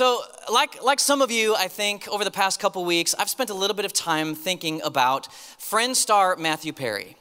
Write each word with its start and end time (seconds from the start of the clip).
So, 0.00 0.22
like, 0.50 0.82
like 0.82 0.98
some 0.98 1.20
of 1.20 1.30
you, 1.30 1.54
I 1.54 1.68
think, 1.68 2.08
over 2.08 2.24
the 2.24 2.30
past 2.30 2.58
couple 2.58 2.82
weeks, 2.86 3.14
I've 3.18 3.28
spent 3.28 3.50
a 3.50 3.54
little 3.54 3.76
bit 3.76 3.84
of 3.84 3.92
time 3.92 4.34
thinking 4.34 4.80
about 4.80 5.30
Friend 5.30 5.94
star 5.94 6.36
Matthew 6.36 6.72
Perry. 6.72 7.18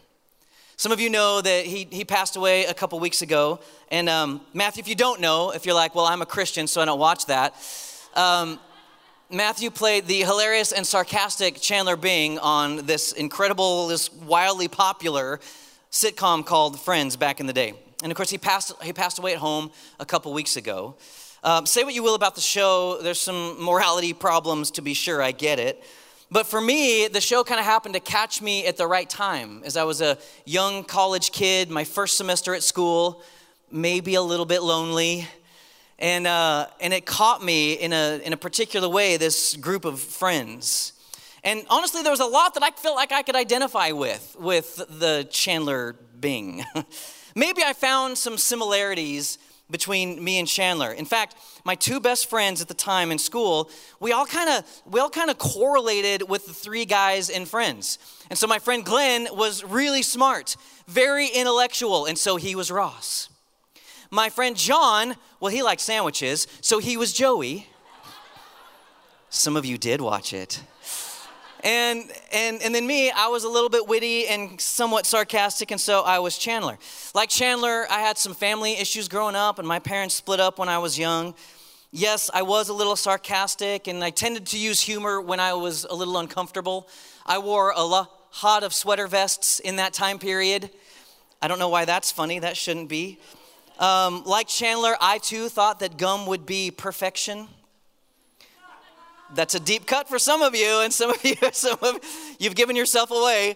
Some 0.78 0.94
of 0.94 1.02
you 1.02 1.10
know 1.10 1.42
that 1.42 1.66
he, 1.66 1.90
he 1.92 2.06
passed 2.06 2.38
away 2.38 2.64
a 2.64 2.74
couple 2.74 2.98
weeks 3.02 3.22
ago. 3.22 3.60
And 3.92 4.08
um, 4.08 4.40
Matthew, 4.54 4.80
if 4.80 4.88
you 4.88 4.96
don't 4.96 5.20
know, 5.20 5.52
if 5.52 5.66
you're 5.66 5.76
like, 5.76 5.94
well, 5.94 6.06
I'm 6.06 6.22
a 6.22 6.26
Christian, 6.26 6.68
so 6.68 6.80
I 6.80 6.86
don't 6.86 7.00
watch 7.00 7.26
that, 7.26 7.54
um, 8.16 8.58
Matthew 9.30 9.72
played 9.72 10.08
the 10.08 10.22
hilarious 10.22 10.72
and 10.72 10.88
sarcastic 10.88 11.60
Chandler 11.60 11.98
Bing 11.98 12.40
on 12.40 12.86
this 12.86 13.12
incredible, 13.12 13.88
this 13.88 14.10
wildly 14.10 14.70
popular 14.70 15.42
sitcom 15.92 16.46
called 16.46 16.80
Friends 16.80 17.18
back 17.18 17.42
in 17.42 17.46
the 17.46 17.52
day. 17.52 17.74
And 18.04 18.10
of 18.10 18.16
course, 18.16 18.30
he 18.30 18.38
passed, 18.38 18.72
he 18.82 18.94
passed 18.94 19.20
away 19.20 19.34
at 19.34 19.40
home 19.40 19.70
a 20.00 20.06
couple 20.06 20.32
weeks 20.32 20.56
ago. 20.56 20.96
Um, 21.42 21.66
say 21.66 21.86
what 21.86 21.94
you 21.94 22.04
will 22.04 22.16
about 22.16 22.36
the 22.36 22.42
show, 22.42 23.02
there's 23.02 23.20
some 23.20 23.64
morality 23.64 24.12
problems 24.12 24.72
to 24.72 24.82
be 24.82 24.94
sure, 24.94 25.22
I 25.22 25.32
get 25.32 25.58
it. 25.58 25.82
But 26.30 26.46
for 26.46 26.60
me, 26.60 27.08
the 27.08 27.22
show 27.22 27.46
kind 27.46 27.60
of 27.60 27.66
happened 27.66 27.94
to 27.94 28.02
catch 28.02 28.42
me 28.42 28.66
at 28.68 28.76
the 28.76 28.86
right 28.86 29.10
time 29.10 29.62
as 29.64 29.78
I 29.78 29.86
was 29.86 30.02
a 30.02 30.18
young 30.46 30.84
college 30.84 31.32
kid, 31.32 31.72
my 31.72 31.86
first 31.86 32.18
semester 32.18 32.54
at 32.54 32.62
school, 32.62 33.24
maybe 33.72 34.16
a 34.16 34.22
little 34.22 34.46
bit 34.46 34.62
lonely. 34.62 35.28
And, 35.98 36.28
uh, 36.28 36.68
and 36.82 36.94
it 36.94 37.06
caught 37.06 37.42
me 37.44 37.74
in 37.74 37.94
a, 37.94 38.20
in 38.24 38.34
a 38.34 38.38
particular 38.38 38.90
way, 38.90 39.16
this 39.16 39.56
group 39.56 39.86
of 39.86 40.02
friends. 40.02 40.92
And 41.46 41.66
honestly, 41.70 42.04
there 42.04 42.12
was 42.12 42.20
a 42.20 42.26
lot 42.26 42.54
that 42.56 42.64
I 42.64 42.72
felt 42.72 42.98
like 42.98 43.14
I 43.14 43.22
could 43.22 43.36
identify 43.36 43.92
with, 43.92 44.36
with 44.38 44.76
the 44.90 45.26
Chandler 45.32 45.96
Bing. 46.20 46.66
maybe 47.36 47.64
I 47.64 47.72
found 47.72 48.18
some 48.18 48.38
similarities 48.38 49.38
between 49.72 50.24
me 50.24 50.40
and 50.40 50.48
Chandler. 50.48 50.92
In 50.92 51.06
fact, 51.06 51.36
my 51.64 51.76
two 51.76 52.00
best 52.00 52.30
friends 52.30 52.62
at 52.62 52.68
the 52.68 52.74
time 52.74 53.12
in 53.12 53.20
school, 53.20 53.70
we 54.00 54.12
all 54.12 54.26
kind 54.26 54.50
of 54.50 54.82
we 54.86 55.00
all 55.00 55.10
kind 55.10 55.30
of 55.30 55.38
correlated 55.38 56.28
with 56.28 56.48
the 56.48 56.54
three 56.54 56.86
guys 56.86 57.30
in 57.30 57.46
Friends. 57.46 58.00
And 58.30 58.38
so 58.38 58.48
my 58.48 58.60
friend 58.60 58.84
Glenn 58.84 59.28
was 59.32 59.64
really 59.64 60.02
smart, 60.02 60.56
very 60.88 61.28
intellectual, 61.28 62.06
and 62.06 62.18
so 62.18 62.36
he 62.36 62.56
was 62.56 62.72
Ross. 62.72 63.30
My 64.12 64.30
friend 64.30 64.56
John, 64.56 65.16
well, 65.40 65.52
he 65.52 65.62
liked 65.62 65.82
sandwiches, 65.82 66.48
so 66.62 66.80
he 66.80 66.98
was 66.98 67.14
Joey. 67.14 67.68
Some 69.30 69.56
of 69.56 69.66
you 69.66 69.78
did 69.78 70.02
watch 70.02 70.34
it. 70.34 70.64
And, 71.62 72.10
and, 72.32 72.62
and 72.62 72.74
then 72.74 72.88
me, 72.88 73.12
I 73.12 73.28
was 73.28 73.44
a 73.44 73.50
little 73.50 73.70
bit 73.70 73.86
witty 73.86 74.28
and 74.28 74.60
somewhat 74.62 75.06
sarcastic, 75.06 75.72
and 75.72 75.82
so 75.82 76.02
I 76.02 76.20
was 76.20 76.38
Chandler. 76.38 76.78
Like 77.14 77.30
Chandler, 77.30 77.86
I 77.90 78.00
had 78.00 78.18
some 78.18 78.34
family 78.34 78.78
issues 78.78 79.10
growing 79.10 79.36
up, 79.36 79.60
and 79.60 79.68
my 79.68 79.80
parents 79.80 80.16
split 80.16 80.40
up 80.40 80.58
when 80.58 80.70
I 80.70 80.78
was 80.78 80.98
young. 80.98 81.36
Yes, 81.92 82.30
I 82.34 82.44
was 82.44 82.70
a 82.70 82.74
little 82.74 82.96
sarcastic, 82.96 83.88
and 83.88 84.04
I 84.04 84.10
tended 84.10 84.46
to 84.48 84.58
use 84.58 84.80
humor 84.80 85.20
when 85.20 85.42
I 85.42 85.54
was 85.54 85.84
a 85.84 85.94
little 85.94 86.18
uncomfortable. 86.18 86.88
I 87.26 87.40
wore 87.40 87.74
a 87.76 87.84
lot 87.84 88.64
of 88.64 88.74
sweater 88.74 89.08
vests 89.08 89.60
in 89.60 89.76
that 89.78 89.92
time 89.92 90.18
period. 90.18 90.70
I 91.42 91.50
don't 91.50 91.60
know 91.60 91.70
why 91.70 91.84
that's 91.86 92.12
funny, 92.12 92.40
that 92.40 92.56
shouldn't 92.56 92.88
be. 92.88 93.20
Um, 93.80 94.24
like 94.26 94.48
Chandler, 94.48 94.96
I 95.02 95.18
too 95.18 95.50
thought 95.50 95.80
that 95.80 95.98
gum 95.98 96.26
would 96.28 96.46
be 96.46 96.72
perfection. 96.72 97.48
That's 99.36 99.54
a 99.54 99.60
deep 99.60 99.86
cut 99.86 100.10
for 100.10 100.18
some 100.18 100.42
of 100.42 100.56
you, 100.56 100.82
and 100.82 100.92
some 100.92 101.12
of 101.12 101.24
you, 101.26 101.36
some 101.52 101.78
of 101.82 102.00
you've 102.40 102.56
given 102.56 102.76
yourself 102.76 103.12
away. 103.12 103.56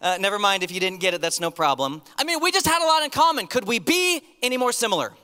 Uh, 0.00 0.18
never 0.20 0.38
mind 0.38 0.62
if 0.62 0.70
you 0.70 0.80
didn't 0.80 1.00
get 1.00 1.14
it, 1.14 1.20
that's 1.22 1.40
no 1.40 1.50
problem. 1.50 2.02
I 2.18 2.24
mean, 2.24 2.40
we 2.40 2.52
just 2.52 2.66
had 2.66 2.82
a 2.82 2.86
lot 2.86 3.02
in 3.02 3.10
common. 3.10 3.46
Could 3.46 3.66
we 3.66 3.78
be 3.78 4.22
any 4.42 4.58
more 4.58 4.70
similar? 4.70 5.14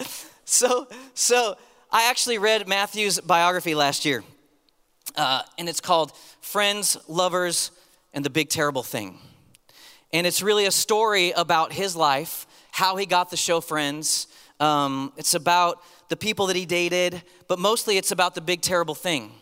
so, 0.44 0.88
so 1.14 1.56
I 1.92 2.10
actually 2.10 2.38
read 2.38 2.66
Matthew's 2.66 3.20
biography 3.20 3.76
last 3.76 4.04
year, 4.04 4.24
uh, 5.14 5.42
and 5.56 5.68
it's 5.68 5.80
called 5.80 6.12
Friends, 6.40 6.96
Lovers, 7.06 7.70
and 8.12 8.24
the 8.24 8.30
Big 8.30 8.48
Terrible 8.48 8.82
Thing. 8.82 9.18
And 10.12 10.26
it's 10.26 10.42
really 10.42 10.66
a 10.66 10.72
story 10.72 11.30
about 11.32 11.72
his 11.72 11.94
life, 11.94 12.46
how 12.72 12.96
he 12.96 13.06
got 13.06 13.30
the 13.30 13.36
show 13.36 13.60
Friends. 13.60 14.26
Um, 14.58 15.12
it's 15.16 15.34
about 15.34 15.80
the 16.08 16.16
people 16.16 16.46
that 16.46 16.56
he 16.56 16.66
dated, 16.66 17.22
but 17.46 17.58
mostly 17.58 17.96
it's 17.96 18.10
about 18.10 18.34
the 18.34 18.40
big, 18.40 18.60
terrible 18.60 18.94
thing. 18.94 19.32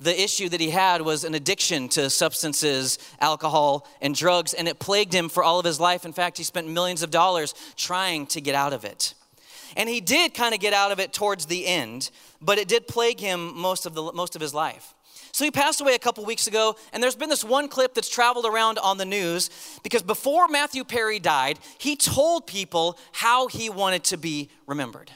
The 0.00 0.22
issue 0.22 0.48
that 0.48 0.60
he 0.60 0.70
had 0.70 1.02
was 1.02 1.24
an 1.24 1.34
addiction 1.34 1.88
to 1.90 2.10
substances, 2.10 2.98
alcohol, 3.20 3.86
and 4.02 4.14
drugs, 4.14 4.52
and 4.52 4.66
it 4.68 4.78
plagued 4.78 5.14
him 5.14 5.28
for 5.28 5.42
all 5.42 5.58
of 5.58 5.64
his 5.64 5.78
life. 5.78 6.04
In 6.04 6.12
fact, 6.12 6.36
he 6.36 6.44
spent 6.44 6.68
millions 6.68 7.02
of 7.02 7.10
dollars 7.10 7.54
trying 7.76 8.26
to 8.28 8.40
get 8.40 8.54
out 8.54 8.72
of 8.72 8.84
it. 8.84 9.14
And 9.76 9.88
he 9.88 10.00
did 10.00 10.34
kind 10.34 10.54
of 10.54 10.60
get 10.60 10.72
out 10.72 10.92
of 10.92 11.00
it 11.00 11.12
towards 11.12 11.46
the 11.46 11.66
end, 11.66 12.10
but 12.40 12.58
it 12.58 12.68
did 12.68 12.86
plague 12.86 13.20
him 13.20 13.56
most 13.56 13.86
of, 13.86 13.94
the, 13.94 14.12
most 14.12 14.36
of 14.36 14.42
his 14.42 14.52
life. 14.52 14.94
So 15.32 15.44
he 15.44 15.50
passed 15.50 15.80
away 15.80 15.94
a 15.94 15.98
couple 15.98 16.24
weeks 16.24 16.46
ago, 16.46 16.76
and 16.92 17.02
there's 17.02 17.16
been 17.16 17.28
this 17.28 17.42
one 17.42 17.68
clip 17.68 17.94
that's 17.94 18.08
traveled 18.08 18.46
around 18.46 18.78
on 18.78 18.98
the 18.98 19.04
news 19.04 19.50
because 19.82 20.02
before 20.02 20.46
Matthew 20.46 20.84
Perry 20.84 21.18
died, 21.18 21.58
he 21.78 21.96
told 21.96 22.46
people 22.46 22.98
how 23.10 23.48
he 23.48 23.68
wanted 23.68 24.04
to 24.04 24.16
be 24.16 24.48
remembered. 24.66 25.10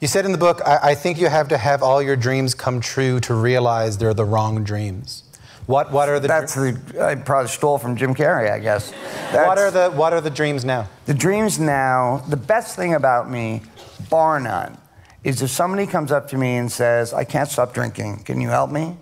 You 0.00 0.06
said 0.06 0.24
in 0.24 0.32
the 0.32 0.38
book, 0.38 0.60
I, 0.64 0.90
I, 0.90 0.94
think 0.94 1.18
you 1.18 1.26
have 1.26 1.48
to 1.48 1.58
have 1.58 1.82
all 1.82 2.00
your 2.00 2.14
dreams 2.14 2.54
come 2.54 2.80
true 2.80 3.18
to 3.20 3.34
realize 3.34 3.98
they're 3.98 4.14
the 4.14 4.24
wrong 4.24 4.62
dreams. 4.62 5.24
What, 5.66 5.90
what 5.90 6.08
are 6.08 6.20
the 6.20 6.28
That's 6.28 6.54
the, 6.54 6.78
I 7.00 7.16
probably 7.16 7.48
stole 7.48 7.78
from 7.78 7.96
Jim 7.96 8.14
Carrey, 8.14 8.50
I 8.50 8.60
guess. 8.60 8.92
That's, 9.32 9.46
what, 9.46 9.58
are 9.58 9.70
the, 9.72 9.90
what 9.90 10.12
are 10.12 10.20
the 10.20 10.30
dreams 10.30 10.64
now? 10.64 10.88
The 11.06 11.14
dreams 11.14 11.58
now, 11.58 12.22
the 12.28 12.36
best 12.36 12.76
thing 12.76 12.94
about 12.94 13.28
me, 13.28 13.62
bar 14.08 14.38
none, 14.38 14.78
is 15.24 15.42
if 15.42 15.50
somebody 15.50 15.84
comes 15.84 16.12
up 16.12 16.28
to 16.28 16.38
me 16.38 16.56
and 16.56 16.70
says, 16.70 17.12
I 17.12 17.24
can't 17.24 17.50
stop 17.50 17.74
drinking, 17.74 18.22
can 18.22 18.40
you 18.40 18.48
help 18.48 18.70
me? 18.70 18.96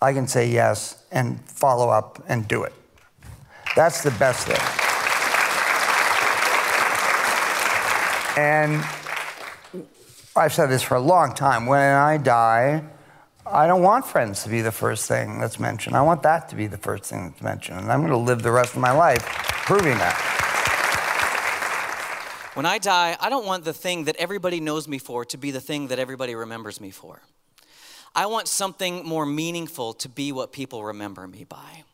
I 0.00 0.12
can 0.12 0.28
say 0.28 0.48
yes 0.48 1.04
and 1.10 1.40
follow 1.50 1.88
up 1.90 2.22
and 2.28 2.46
do 2.46 2.62
it. 2.62 2.72
That's 3.74 4.04
the 4.04 4.12
best 4.12 4.46
thing. 4.46 4.56
And 8.38 8.84
I've 10.36 10.52
said 10.52 10.66
this 10.66 10.82
for 10.82 10.96
a 10.96 11.00
long 11.00 11.34
time. 11.34 11.64
When 11.66 11.80
I 11.80 12.18
die, 12.18 12.84
I 13.46 13.66
don't 13.66 13.82
want 13.82 14.06
friends 14.06 14.42
to 14.42 14.50
be 14.50 14.60
the 14.60 14.72
first 14.72 15.08
thing 15.08 15.40
that's 15.40 15.58
mentioned. 15.58 15.96
I 15.96 16.02
want 16.02 16.22
that 16.24 16.50
to 16.50 16.56
be 16.56 16.66
the 16.66 16.76
first 16.76 17.04
thing 17.04 17.30
that's 17.30 17.42
mentioned. 17.42 17.80
And 17.80 17.90
I'm 17.90 18.00
going 18.00 18.12
to 18.12 18.18
live 18.18 18.42
the 18.42 18.50
rest 18.52 18.74
of 18.74 18.80
my 18.80 18.92
life 18.92 19.24
proving 19.24 19.96
that. 19.98 20.36
When 22.54 22.66
I 22.66 22.78
die, 22.78 23.16
I 23.18 23.30
don't 23.30 23.46
want 23.46 23.64
the 23.64 23.72
thing 23.72 24.04
that 24.04 24.16
everybody 24.16 24.60
knows 24.60 24.86
me 24.88 24.98
for 24.98 25.24
to 25.26 25.38
be 25.38 25.50
the 25.50 25.60
thing 25.60 25.88
that 25.88 25.98
everybody 25.98 26.34
remembers 26.34 26.80
me 26.80 26.90
for. 26.90 27.22
I 28.14 28.26
want 28.26 28.48
something 28.48 29.06
more 29.06 29.26
meaningful 29.26 29.94
to 29.94 30.08
be 30.08 30.32
what 30.32 30.52
people 30.52 30.84
remember 30.84 31.26
me 31.26 31.44
by. 31.44 31.84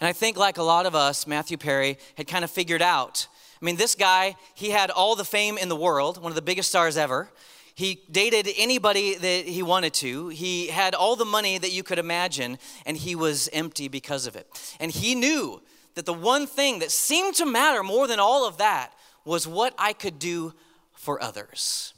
And 0.00 0.08
I 0.08 0.12
think, 0.12 0.36
like 0.36 0.58
a 0.58 0.62
lot 0.62 0.86
of 0.86 0.94
us, 0.94 1.26
Matthew 1.26 1.56
Perry 1.56 1.98
had 2.16 2.26
kind 2.26 2.44
of 2.44 2.50
figured 2.50 2.82
out. 2.82 3.26
I 3.60 3.64
mean, 3.64 3.76
this 3.76 3.94
guy, 3.94 4.36
he 4.54 4.70
had 4.70 4.90
all 4.90 5.16
the 5.16 5.24
fame 5.24 5.56
in 5.56 5.68
the 5.68 5.76
world, 5.76 6.22
one 6.22 6.30
of 6.30 6.36
the 6.36 6.42
biggest 6.42 6.68
stars 6.68 6.96
ever. 6.96 7.30
He 7.74 8.02
dated 8.10 8.48
anybody 8.56 9.16
that 9.16 9.46
he 9.46 9.62
wanted 9.62 9.94
to. 9.94 10.28
He 10.28 10.68
had 10.68 10.94
all 10.94 11.16
the 11.16 11.24
money 11.24 11.58
that 11.58 11.72
you 11.72 11.82
could 11.82 11.98
imagine, 11.98 12.58
and 12.86 12.96
he 12.96 13.16
was 13.16 13.48
empty 13.52 13.88
because 13.88 14.26
of 14.26 14.36
it. 14.36 14.46
And 14.78 14.92
he 14.92 15.14
knew 15.14 15.60
that 15.94 16.06
the 16.06 16.12
one 16.12 16.46
thing 16.46 16.78
that 16.78 16.92
seemed 16.92 17.34
to 17.36 17.46
matter 17.46 17.82
more 17.82 18.06
than 18.06 18.20
all 18.20 18.46
of 18.46 18.58
that 18.58 18.92
was 19.24 19.48
what 19.48 19.74
I 19.78 19.92
could 19.92 20.18
do 20.18 20.54
for 20.94 21.22
others. 21.22 21.94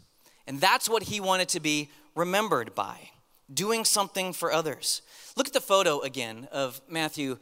And 0.46 0.60
that's 0.60 0.88
what 0.88 1.04
he 1.04 1.20
wanted 1.20 1.48
to 1.50 1.60
be 1.60 1.90
remembered 2.14 2.74
by 2.74 3.10
doing 3.52 3.84
something 3.84 4.32
for 4.32 4.52
others. 4.52 5.02
Look 5.36 5.46
at 5.46 5.52
the 5.52 5.60
photo 5.60 6.00
again 6.00 6.48
of 6.52 6.80
Matthew. 6.88 7.38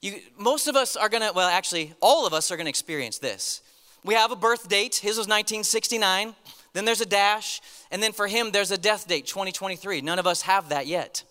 You, 0.00 0.20
most 0.36 0.66
of 0.66 0.76
us 0.76 0.96
are 0.96 1.08
gonna, 1.08 1.32
well, 1.32 1.48
actually, 1.48 1.94
all 2.00 2.26
of 2.26 2.32
us 2.32 2.50
are 2.50 2.56
gonna 2.56 2.68
experience 2.68 3.18
this. 3.18 3.62
We 4.04 4.14
have 4.14 4.32
a 4.32 4.36
birth 4.36 4.68
date, 4.68 4.96
his 4.96 5.18
was 5.18 5.28
1969. 5.28 6.34
Then 6.72 6.84
there's 6.84 7.00
a 7.00 7.06
dash, 7.06 7.60
and 7.90 8.02
then 8.02 8.12
for 8.12 8.28
him, 8.28 8.52
there's 8.52 8.70
a 8.70 8.78
death 8.78 9.08
date, 9.08 9.26
2023. 9.26 10.00
None 10.02 10.18
of 10.18 10.26
us 10.26 10.42
have 10.42 10.68
that 10.68 10.86
yet. 10.86 11.24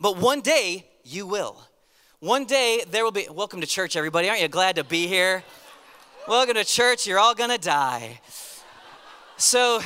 But 0.00 0.18
one 0.18 0.40
day, 0.40 0.86
you 1.04 1.26
will. 1.26 1.56
One 2.20 2.44
day, 2.44 2.84
there 2.90 3.02
will 3.02 3.10
be, 3.10 3.26
welcome 3.30 3.60
to 3.62 3.66
church, 3.66 3.96
everybody. 3.96 4.28
Aren't 4.28 4.42
you 4.42 4.48
glad 4.48 4.76
to 4.76 4.84
be 4.84 5.06
here? 5.06 5.42
welcome 6.28 6.54
to 6.54 6.64
church. 6.64 7.06
You're 7.06 7.18
all 7.18 7.34
gonna 7.34 7.58
die. 7.58 8.20
So, 9.36 9.80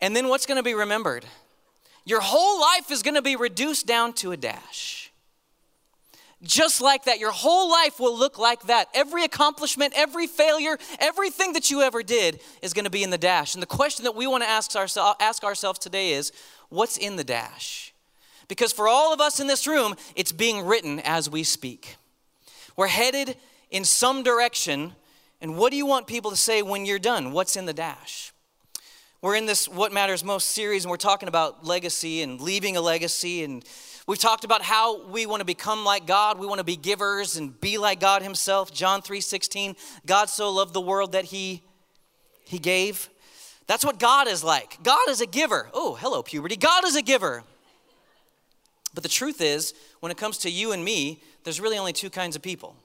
and 0.00 0.16
then 0.16 0.28
what's 0.28 0.46
gonna 0.46 0.62
be 0.62 0.74
remembered? 0.74 1.26
Your 2.04 2.20
whole 2.20 2.60
life 2.60 2.90
is 2.90 3.02
gonna 3.02 3.22
be 3.22 3.36
reduced 3.36 3.86
down 3.86 4.12
to 4.14 4.32
a 4.32 4.36
dash. 4.36 4.95
Just 6.46 6.80
like 6.80 7.04
that, 7.04 7.18
your 7.18 7.32
whole 7.32 7.70
life 7.70 7.98
will 7.98 8.16
look 8.16 8.38
like 8.38 8.62
that. 8.64 8.88
Every 8.94 9.24
accomplishment, 9.24 9.92
every 9.96 10.26
failure, 10.26 10.78
everything 10.98 11.52
that 11.54 11.70
you 11.70 11.82
ever 11.82 12.02
did 12.02 12.40
is 12.62 12.72
going 12.72 12.84
to 12.84 12.90
be 12.90 13.02
in 13.02 13.10
the 13.10 13.18
dash. 13.18 13.54
And 13.54 13.62
the 13.62 13.66
question 13.66 14.04
that 14.04 14.14
we 14.14 14.26
want 14.26 14.42
to 14.44 14.48
ask, 14.48 14.74
ourse- 14.76 14.96
ask 15.20 15.44
ourselves 15.44 15.78
today 15.78 16.12
is 16.12 16.32
what's 16.68 16.96
in 16.96 17.16
the 17.16 17.24
dash? 17.24 17.92
Because 18.48 18.72
for 18.72 18.86
all 18.86 19.12
of 19.12 19.20
us 19.20 19.40
in 19.40 19.48
this 19.48 19.66
room, 19.66 19.96
it's 20.14 20.32
being 20.32 20.64
written 20.64 21.00
as 21.00 21.28
we 21.28 21.42
speak. 21.42 21.96
We're 22.76 22.86
headed 22.86 23.36
in 23.70 23.84
some 23.84 24.22
direction 24.22 24.92
And 25.40 25.58
what 25.58 25.70
do 25.70 25.76
you 25.76 25.86
want 25.86 26.06
people 26.06 26.30
to 26.30 26.36
say 26.36 26.62
when 26.62 26.86
you're 26.86 26.98
done? 26.98 27.32
What's 27.32 27.56
in 27.56 27.66
the 27.66 27.74
dash? 27.74 28.32
We're 29.20 29.36
in 29.36 29.46
this 29.46 29.68
What 29.68 29.92
Matters 29.92 30.24
Most 30.24 30.50
series, 30.50 30.84
and 30.84 30.90
we're 30.90 30.96
talking 30.96 31.28
about 31.28 31.64
legacy 31.64 32.22
and 32.22 32.40
leaving 32.40 32.76
a 32.76 32.80
legacy. 32.80 33.44
And 33.44 33.64
we've 34.06 34.18
talked 34.18 34.44
about 34.44 34.62
how 34.62 35.06
we 35.06 35.26
want 35.26 35.40
to 35.40 35.44
become 35.44 35.84
like 35.84 36.06
God. 36.06 36.38
We 36.38 36.46
want 36.46 36.58
to 36.58 36.64
be 36.64 36.76
givers 36.76 37.36
and 37.36 37.60
be 37.60 37.78
like 37.78 38.00
God 38.00 38.22
Himself. 38.22 38.72
John 38.72 39.02
3 39.02 39.20
16, 39.20 39.76
God 40.06 40.28
so 40.28 40.50
loved 40.50 40.72
the 40.72 40.80
world 40.80 41.12
that 41.12 41.26
He, 41.26 41.62
he 42.44 42.58
gave. 42.58 43.08
That's 43.66 43.84
what 43.84 43.98
God 43.98 44.28
is 44.28 44.44
like. 44.44 44.78
God 44.82 45.08
is 45.08 45.20
a 45.20 45.26
giver. 45.26 45.68
Oh, 45.74 45.94
hello, 45.94 46.22
puberty. 46.22 46.56
God 46.56 46.84
is 46.84 46.96
a 46.96 47.02
giver. 47.02 47.42
But 48.94 49.02
the 49.02 49.08
truth 49.08 49.40
is, 49.40 49.74
when 50.00 50.10
it 50.10 50.16
comes 50.16 50.38
to 50.38 50.50
you 50.50 50.72
and 50.72 50.84
me, 50.84 51.20
there's 51.44 51.60
really 51.60 51.76
only 51.76 51.92
two 51.92 52.08
kinds 52.08 52.34
of 52.34 52.42
people. 52.42 52.76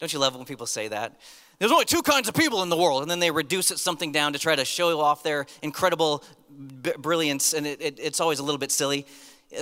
Don't 0.00 0.12
you 0.12 0.18
love 0.18 0.34
when 0.34 0.44
people 0.44 0.66
say 0.66 0.88
that? 0.88 1.20
There's 1.58 1.70
only 1.70 1.84
two 1.84 2.02
kinds 2.02 2.28
of 2.28 2.34
people 2.34 2.62
in 2.62 2.68
the 2.68 2.76
world, 2.76 3.02
and 3.02 3.10
then 3.10 3.20
they 3.20 3.30
reduce 3.30 3.70
it 3.70 3.78
something 3.78 4.10
down 4.10 4.32
to 4.32 4.38
try 4.38 4.56
to 4.56 4.64
show 4.64 4.98
off 5.00 5.22
their 5.22 5.46
incredible 5.62 6.24
b- 6.82 6.92
brilliance, 6.98 7.52
and 7.52 7.66
it, 7.66 7.80
it, 7.80 7.98
it's 8.00 8.20
always 8.20 8.38
a 8.38 8.42
little 8.42 8.58
bit 8.58 8.72
silly. 8.72 9.06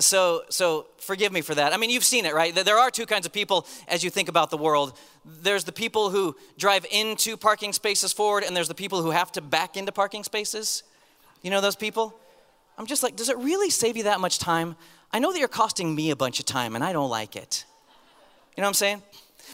So, 0.00 0.42
so 0.48 0.86
forgive 0.98 1.32
me 1.32 1.40
for 1.40 1.54
that. 1.54 1.72
I 1.72 1.76
mean, 1.76 1.90
you've 1.90 2.04
seen 2.04 2.24
it, 2.24 2.34
right? 2.34 2.54
There 2.54 2.78
are 2.78 2.90
two 2.90 3.06
kinds 3.06 3.26
of 3.26 3.32
people 3.32 3.66
as 3.88 4.02
you 4.02 4.10
think 4.10 4.28
about 4.28 4.50
the 4.50 4.56
world. 4.56 4.98
There's 5.24 5.64
the 5.64 5.72
people 5.72 6.10
who 6.10 6.36
drive 6.58 6.86
into 6.90 7.36
parking 7.36 7.72
spaces 7.72 8.12
forward, 8.12 8.44
and 8.44 8.56
there's 8.56 8.68
the 8.68 8.74
people 8.74 9.02
who 9.02 9.10
have 9.10 9.32
to 9.32 9.40
back 9.40 9.76
into 9.76 9.92
parking 9.92 10.24
spaces. 10.24 10.82
You 11.42 11.50
know 11.50 11.60
those 11.60 11.76
people? 11.76 12.18
I'm 12.78 12.86
just 12.86 13.02
like, 13.02 13.16
does 13.16 13.28
it 13.28 13.36
really 13.38 13.70
save 13.70 13.96
you 13.96 14.04
that 14.04 14.20
much 14.20 14.38
time? 14.38 14.76
I 15.12 15.18
know 15.18 15.32
that 15.32 15.38
you're 15.38 15.48
costing 15.48 15.94
me 15.94 16.10
a 16.10 16.16
bunch 16.16 16.40
of 16.40 16.46
time, 16.46 16.74
and 16.74 16.82
I 16.82 16.92
don't 16.92 17.10
like 17.10 17.36
it. 17.36 17.64
You 18.56 18.62
know 18.62 18.66
what 18.66 18.70
I'm 18.70 18.74
saying? 18.74 19.02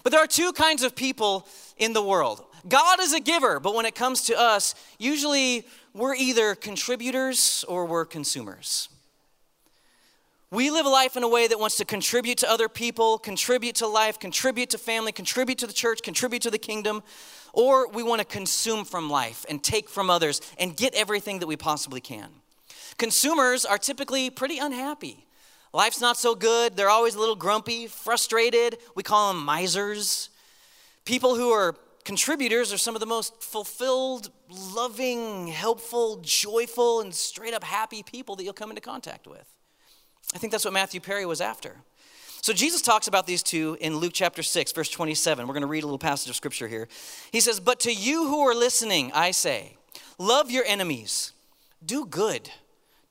But 0.03 0.13
there 0.13 0.23
are 0.23 0.27
two 0.27 0.53
kinds 0.53 0.83
of 0.83 0.95
people 0.95 1.47
in 1.77 1.93
the 1.93 2.03
world. 2.03 2.45
God 2.69 3.01
is 3.01 3.13
a 3.13 3.21
giver, 3.21 3.61
but 3.61 3.75
when 3.75 3.87
it 3.87 3.95
comes 3.95 4.23
to 4.23 4.39
us, 4.39 4.75
usually 4.99 5.67
we're 5.95 6.15
either 6.15 6.55
contributors 6.55 7.65
or 7.69 7.87
we're 7.87 8.05
consumers. 8.05 8.89
We 10.51 10.71
live 10.71 10.87
life 10.87 11.15
in 11.15 11.23
a 11.23 11.29
way 11.29 11.47
that 11.47 11.61
wants 11.61 11.77
to 11.77 11.85
contribute 11.85 12.39
to 12.39 12.51
other 12.51 12.71
people, 12.71 13.19
contribute 13.19 13.75
to 13.77 13.87
life, 13.87 14.19
contribute 14.19 14.71
to 14.71 14.79
family, 14.79 15.13
contribute 15.13 15.59
to 15.59 15.67
the 15.67 15.75
church, 15.75 16.01
contribute 16.03 16.41
to 16.41 16.51
the 16.51 16.59
kingdom, 16.59 17.03
or 17.53 17.87
we 17.91 18.03
want 18.03 18.21
to 18.21 18.25
consume 18.25 18.87
from 18.87 19.11
life 19.11 19.45
and 19.51 19.63
take 19.63 19.91
from 19.91 20.09
others 20.09 20.41
and 20.59 20.75
get 20.75 20.95
everything 20.95 21.41
that 21.41 21.47
we 21.47 21.57
possibly 21.57 22.01
can. 22.01 22.31
Consumers 22.97 23.67
are 23.67 23.77
typically 23.77 24.31
pretty 24.31 24.57
unhappy. 24.57 25.27
Life's 25.75 26.01
not 26.01 26.17
so 26.17 26.35
good. 26.35 26.77
They're 26.77 26.89
always 26.89 27.15
a 27.15 27.21
little 27.21 27.37
grumpy, 27.37 27.87
frustrated. 27.87 28.79
We 28.95 29.03
call 29.03 29.35
them 29.35 29.45
misers. 29.45 30.31
People 31.05 31.37
who 31.37 31.51
are 31.51 31.77
contributors 32.05 32.73
are 32.73 32.79
some 32.79 32.97
of 32.97 33.01
the 33.01 33.07
most 33.07 33.43
fulfilled, 33.43 34.31
loving, 34.49 35.49
helpful, 35.49 36.21
joyful, 36.23 37.03
and 37.03 37.15
straight 37.15 37.53
up 37.53 37.65
happy 37.65 38.03
people 38.03 38.35
that 38.37 38.45
you'll 38.45 38.55
come 38.55 38.71
into 38.71 38.81
contact 38.81 39.27
with. 39.27 39.58
I 40.35 40.39
think 40.39 40.53
that's 40.53 40.65
what 40.65 40.75
Matthew 40.75 41.01
Perry 41.01 41.27
was 41.27 41.41
after. 41.41 41.77
So 42.41 42.53
Jesus 42.53 42.83
talks 42.83 43.09
about 43.09 43.27
these 43.27 43.43
two 43.43 43.77
in 43.81 43.97
Luke 43.97 44.13
chapter 44.15 44.43
6, 44.43 44.73
verse 44.73 44.89
27. 44.89 45.47
We're 45.47 45.55
going 45.55 45.63
to 45.63 45.67
read 45.67 45.83
a 45.83 45.87
little 45.87 45.99
passage 45.99 46.31
of 46.31 46.37
scripture 46.37 46.69
here. 46.69 46.89
He 47.33 47.41
says, 47.41 47.61
But 47.61 47.81
to 47.81 47.93
you 47.93 48.29
who 48.29 48.41
are 48.47 48.55
listening, 48.55 49.11
I 49.13 49.33
say, 49.33 49.77
love 50.19 50.51
your 50.51 50.65
enemies, 50.65 51.33
do 51.85 52.07
good 52.07 52.51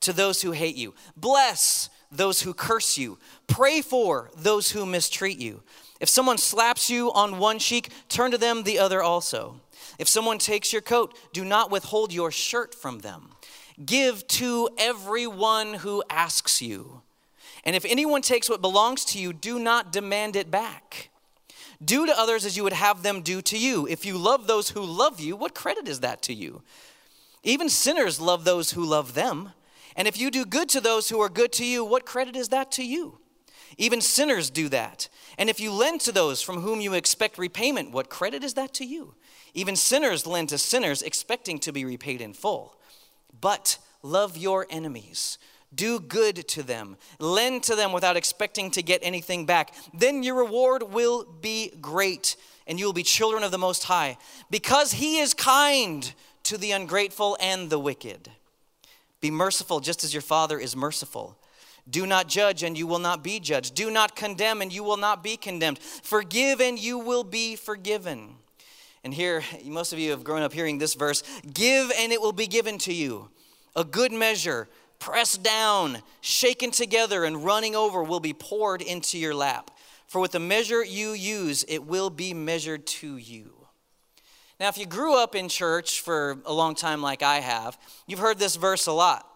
to 0.00 0.12
those 0.12 0.42
who 0.42 0.52
hate 0.52 0.76
you, 0.76 0.94
bless 1.16 1.90
those 2.10 2.42
who 2.42 2.54
curse 2.54 2.96
you. 2.96 3.18
Pray 3.46 3.82
for 3.82 4.30
those 4.36 4.70
who 4.70 4.86
mistreat 4.86 5.38
you. 5.38 5.62
If 6.00 6.08
someone 6.08 6.38
slaps 6.38 6.88
you 6.88 7.12
on 7.12 7.38
one 7.38 7.58
cheek, 7.58 7.90
turn 8.08 8.30
to 8.30 8.38
them 8.38 8.62
the 8.62 8.78
other 8.78 9.02
also. 9.02 9.60
If 9.98 10.08
someone 10.08 10.38
takes 10.38 10.72
your 10.72 10.82
coat, 10.82 11.18
do 11.32 11.44
not 11.44 11.70
withhold 11.70 12.12
your 12.12 12.30
shirt 12.30 12.74
from 12.74 13.00
them. 13.00 13.30
Give 13.84 14.26
to 14.28 14.70
everyone 14.78 15.74
who 15.74 16.02
asks 16.08 16.62
you. 16.62 17.02
And 17.68 17.76
if 17.76 17.84
anyone 17.84 18.22
takes 18.22 18.48
what 18.48 18.62
belongs 18.62 19.04
to 19.04 19.18
you, 19.18 19.34
do 19.34 19.58
not 19.58 19.92
demand 19.92 20.36
it 20.36 20.50
back. 20.50 21.10
Do 21.84 22.06
to 22.06 22.18
others 22.18 22.46
as 22.46 22.56
you 22.56 22.64
would 22.64 22.72
have 22.72 23.02
them 23.02 23.20
do 23.20 23.42
to 23.42 23.58
you. 23.58 23.86
If 23.86 24.06
you 24.06 24.16
love 24.16 24.46
those 24.46 24.70
who 24.70 24.80
love 24.80 25.20
you, 25.20 25.36
what 25.36 25.54
credit 25.54 25.86
is 25.86 26.00
that 26.00 26.22
to 26.22 26.32
you? 26.32 26.62
Even 27.42 27.68
sinners 27.68 28.22
love 28.22 28.46
those 28.46 28.70
who 28.70 28.82
love 28.82 29.12
them. 29.12 29.50
And 29.96 30.08
if 30.08 30.18
you 30.18 30.30
do 30.30 30.46
good 30.46 30.70
to 30.70 30.80
those 30.80 31.10
who 31.10 31.20
are 31.20 31.28
good 31.28 31.52
to 31.52 31.64
you, 31.66 31.84
what 31.84 32.06
credit 32.06 32.36
is 32.36 32.48
that 32.48 32.72
to 32.72 32.82
you? 32.82 33.18
Even 33.76 34.00
sinners 34.00 34.48
do 34.48 34.70
that. 34.70 35.10
And 35.36 35.50
if 35.50 35.60
you 35.60 35.70
lend 35.70 36.00
to 36.00 36.10
those 36.10 36.40
from 36.40 36.62
whom 36.62 36.80
you 36.80 36.94
expect 36.94 37.36
repayment, 37.36 37.90
what 37.90 38.08
credit 38.08 38.42
is 38.42 38.54
that 38.54 38.72
to 38.72 38.86
you? 38.86 39.12
Even 39.52 39.76
sinners 39.76 40.26
lend 40.26 40.48
to 40.48 40.56
sinners, 40.56 41.02
expecting 41.02 41.58
to 41.58 41.70
be 41.70 41.84
repaid 41.84 42.22
in 42.22 42.32
full. 42.32 42.78
But 43.38 43.76
love 44.02 44.38
your 44.38 44.66
enemies. 44.70 45.36
Do 45.74 46.00
good 46.00 46.48
to 46.48 46.62
them. 46.62 46.96
Lend 47.18 47.62
to 47.64 47.76
them 47.76 47.92
without 47.92 48.16
expecting 48.16 48.70
to 48.72 48.82
get 48.82 49.00
anything 49.02 49.46
back. 49.46 49.74
Then 49.92 50.22
your 50.22 50.36
reward 50.36 50.82
will 50.82 51.24
be 51.24 51.72
great, 51.80 52.36
and 52.66 52.78
you 52.78 52.86
will 52.86 52.92
be 52.92 53.02
children 53.02 53.42
of 53.42 53.50
the 53.50 53.58
Most 53.58 53.84
High, 53.84 54.16
because 54.50 54.92
He 54.92 55.18
is 55.18 55.34
kind 55.34 56.12
to 56.44 56.56
the 56.56 56.72
ungrateful 56.72 57.36
and 57.40 57.68
the 57.68 57.78
wicked. 57.78 58.30
Be 59.20 59.30
merciful 59.30 59.80
just 59.80 60.04
as 60.04 60.14
your 60.14 60.22
Father 60.22 60.58
is 60.58 60.74
merciful. 60.74 61.36
Do 61.90 62.06
not 62.06 62.28
judge, 62.28 62.62
and 62.62 62.76
you 62.76 62.86
will 62.86 62.98
not 62.98 63.24
be 63.24 63.40
judged. 63.40 63.74
Do 63.74 63.90
not 63.90 64.16
condemn, 64.16 64.62
and 64.62 64.72
you 64.72 64.82
will 64.82 64.96
not 64.96 65.22
be 65.22 65.36
condemned. 65.36 65.78
Forgive, 65.78 66.60
and 66.60 66.78
you 66.78 66.98
will 66.98 67.24
be 67.24 67.56
forgiven. 67.56 68.36
And 69.04 69.14
here, 69.14 69.42
most 69.64 69.92
of 69.92 69.98
you 69.98 70.10
have 70.10 70.24
grown 70.24 70.42
up 70.42 70.52
hearing 70.52 70.78
this 70.78 70.94
verse 70.94 71.22
Give, 71.52 71.90
and 71.98 72.12
it 72.12 72.20
will 72.20 72.32
be 72.32 72.46
given 72.46 72.78
to 72.78 72.92
you. 72.92 73.30
A 73.74 73.84
good 73.84 74.12
measure, 74.12 74.68
pressed 74.98 75.42
down, 75.42 75.98
shaken 76.20 76.70
together, 76.70 77.24
and 77.24 77.44
running 77.44 77.74
over 77.74 78.02
will 78.02 78.20
be 78.20 78.32
poured 78.32 78.82
into 78.82 79.18
your 79.18 79.34
lap. 79.34 79.70
For 80.06 80.20
with 80.20 80.32
the 80.32 80.40
measure 80.40 80.84
you 80.84 81.12
use, 81.12 81.64
it 81.68 81.84
will 81.84 82.10
be 82.10 82.32
measured 82.34 82.86
to 82.86 83.16
you. 83.16 83.52
Now, 84.58 84.68
if 84.68 84.78
you 84.78 84.86
grew 84.86 85.16
up 85.16 85.34
in 85.34 85.48
church 85.48 86.00
for 86.00 86.38
a 86.44 86.52
long 86.52 86.74
time 86.74 87.00
like 87.00 87.22
I 87.22 87.40
have, 87.40 87.78
you've 88.06 88.18
heard 88.18 88.38
this 88.38 88.56
verse 88.56 88.86
a 88.86 88.92
lot. 88.92 89.26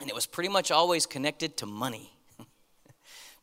And 0.00 0.08
it 0.08 0.14
was 0.14 0.26
pretty 0.26 0.48
much 0.48 0.70
always 0.70 1.06
connected 1.06 1.56
to 1.58 1.66
money. 1.66 2.12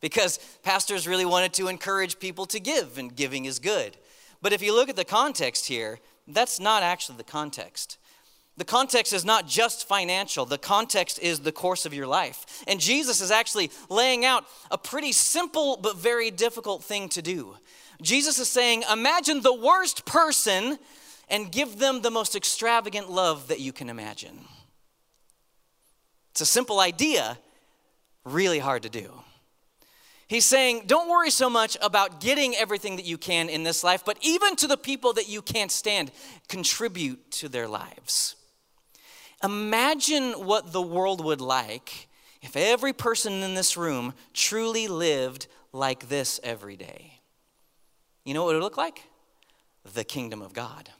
because 0.00 0.38
pastors 0.62 1.08
really 1.08 1.24
wanted 1.24 1.54
to 1.54 1.68
encourage 1.68 2.18
people 2.18 2.44
to 2.46 2.60
give, 2.60 2.98
and 2.98 3.14
giving 3.14 3.46
is 3.46 3.58
good. 3.58 3.96
But 4.42 4.52
if 4.52 4.60
you 4.60 4.74
look 4.74 4.88
at 4.88 4.96
the 4.96 5.04
context 5.04 5.66
here, 5.66 5.98
that's 6.26 6.60
not 6.60 6.82
actually 6.82 7.16
the 7.16 7.24
context. 7.24 7.96
The 8.58 8.64
context 8.64 9.12
is 9.12 9.24
not 9.24 9.46
just 9.46 9.86
financial, 9.86 10.44
the 10.44 10.58
context 10.58 11.20
is 11.20 11.40
the 11.40 11.52
course 11.52 11.86
of 11.86 11.94
your 11.94 12.08
life. 12.08 12.64
And 12.66 12.80
Jesus 12.80 13.20
is 13.20 13.30
actually 13.30 13.70
laying 13.88 14.24
out 14.24 14.44
a 14.72 14.76
pretty 14.76 15.12
simple 15.12 15.78
but 15.80 15.96
very 15.96 16.32
difficult 16.32 16.82
thing 16.82 17.08
to 17.10 17.22
do. 17.22 17.56
Jesus 18.02 18.40
is 18.40 18.48
saying, 18.48 18.82
Imagine 18.92 19.42
the 19.42 19.54
worst 19.54 20.04
person 20.04 20.76
and 21.30 21.52
give 21.52 21.78
them 21.78 22.02
the 22.02 22.10
most 22.10 22.34
extravagant 22.34 23.08
love 23.08 23.46
that 23.46 23.60
you 23.60 23.72
can 23.72 23.88
imagine. 23.88 24.40
It's 26.32 26.40
a 26.40 26.46
simple 26.46 26.80
idea, 26.80 27.38
really 28.24 28.58
hard 28.58 28.82
to 28.82 28.88
do. 28.88 29.12
He's 30.26 30.44
saying, 30.44 30.82
don't 30.86 31.08
worry 31.08 31.30
so 31.30 31.48
much 31.48 31.76
about 31.80 32.20
getting 32.20 32.54
everything 32.54 32.96
that 32.96 33.06
you 33.06 33.18
can 33.18 33.48
in 33.48 33.62
this 33.62 33.82
life, 33.82 34.04
but 34.04 34.18
even 34.20 34.56
to 34.56 34.66
the 34.66 34.76
people 34.76 35.14
that 35.14 35.28
you 35.28 35.42
can't 35.42 35.70
stand, 35.70 36.10
contribute 36.48 37.30
to 37.32 37.48
their 37.48 37.66
lives. 37.66 38.34
Imagine 39.42 40.32
what 40.32 40.72
the 40.72 40.82
world 40.82 41.24
would 41.24 41.40
like 41.40 42.08
if 42.42 42.56
every 42.56 42.92
person 42.92 43.34
in 43.42 43.54
this 43.54 43.76
room 43.76 44.14
truly 44.32 44.88
lived 44.88 45.46
like 45.72 46.08
this 46.08 46.40
every 46.42 46.76
day. 46.76 47.20
You 48.24 48.34
know 48.34 48.44
what 48.44 48.52
it 48.52 48.58
would 48.58 48.64
look 48.64 48.76
like? 48.76 49.02
The 49.94 50.04
kingdom 50.04 50.42
of 50.42 50.52
God. 50.52 50.90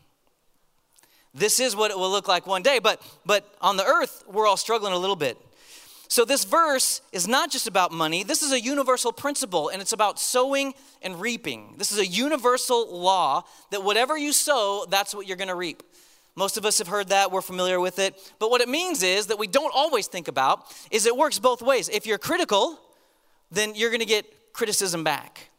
This 1.35 1.61
is 1.61 1.77
what 1.77 1.91
it 1.91 1.99
will 1.99 2.11
look 2.11 2.27
like 2.27 2.47
one 2.47 2.63
day, 2.63 2.79
but, 2.79 3.03
but 3.27 3.55
on 3.61 3.77
the 3.77 3.85
earth, 3.85 4.25
we're 4.27 4.47
all 4.47 4.57
struggling 4.57 4.93
a 4.93 4.99
little 4.99 5.17
bit. 5.17 5.37
So, 6.11 6.25
this 6.25 6.45
verse 6.45 7.03
is 7.13 7.29
not 7.29 7.51
just 7.51 7.67
about 7.67 7.93
money. 7.93 8.23
This 8.23 8.43
is 8.43 8.51
a 8.51 8.59
universal 8.59 9.13
principle, 9.13 9.69
and 9.69 9.83
it's 9.83 9.93
about 9.93 10.19
sowing 10.19 10.73
and 11.03 11.21
reaping. 11.21 11.75
This 11.77 11.93
is 11.93 11.99
a 11.99 12.07
universal 12.07 12.99
law 12.99 13.45
that 13.71 13.85
whatever 13.85 14.17
you 14.17 14.33
sow, 14.33 14.87
that's 14.89 15.15
what 15.15 15.27
you're 15.27 15.37
going 15.37 15.49
to 15.49 15.55
reap. 15.55 15.83
Most 16.39 16.57
of 16.57 16.65
us 16.65 16.79
have 16.79 16.87
heard 16.87 17.09
that, 17.09 17.33
we're 17.33 17.43
familiar 17.43 17.81
with 17.81 17.99
it. 17.99 18.15
But 18.39 18.49
what 18.49 18.61
it 18.61 18.69
means 18.69 19.03
is 19.03 19.27
that 19.27 19.41
we 19.41 19.49
don't 19.49 19.73
always 19.75 20.07
think 20.07 20.29
about 20.29 20.73
is 20.93 21.05
it 21.05 21.17
works 21.17 21.41
both 21.41 21.61
ways. 21.61 21.89
If 21.89 22.07
you're 22.07 22.17
critical, 22.17 22.79
then 23.51 23.75
you're 23.75 23.91
going 23.91 23.99
to 23.99 24.07
get 24.07 24.53
criticism 24.53 25.03
back. 25.03 25.51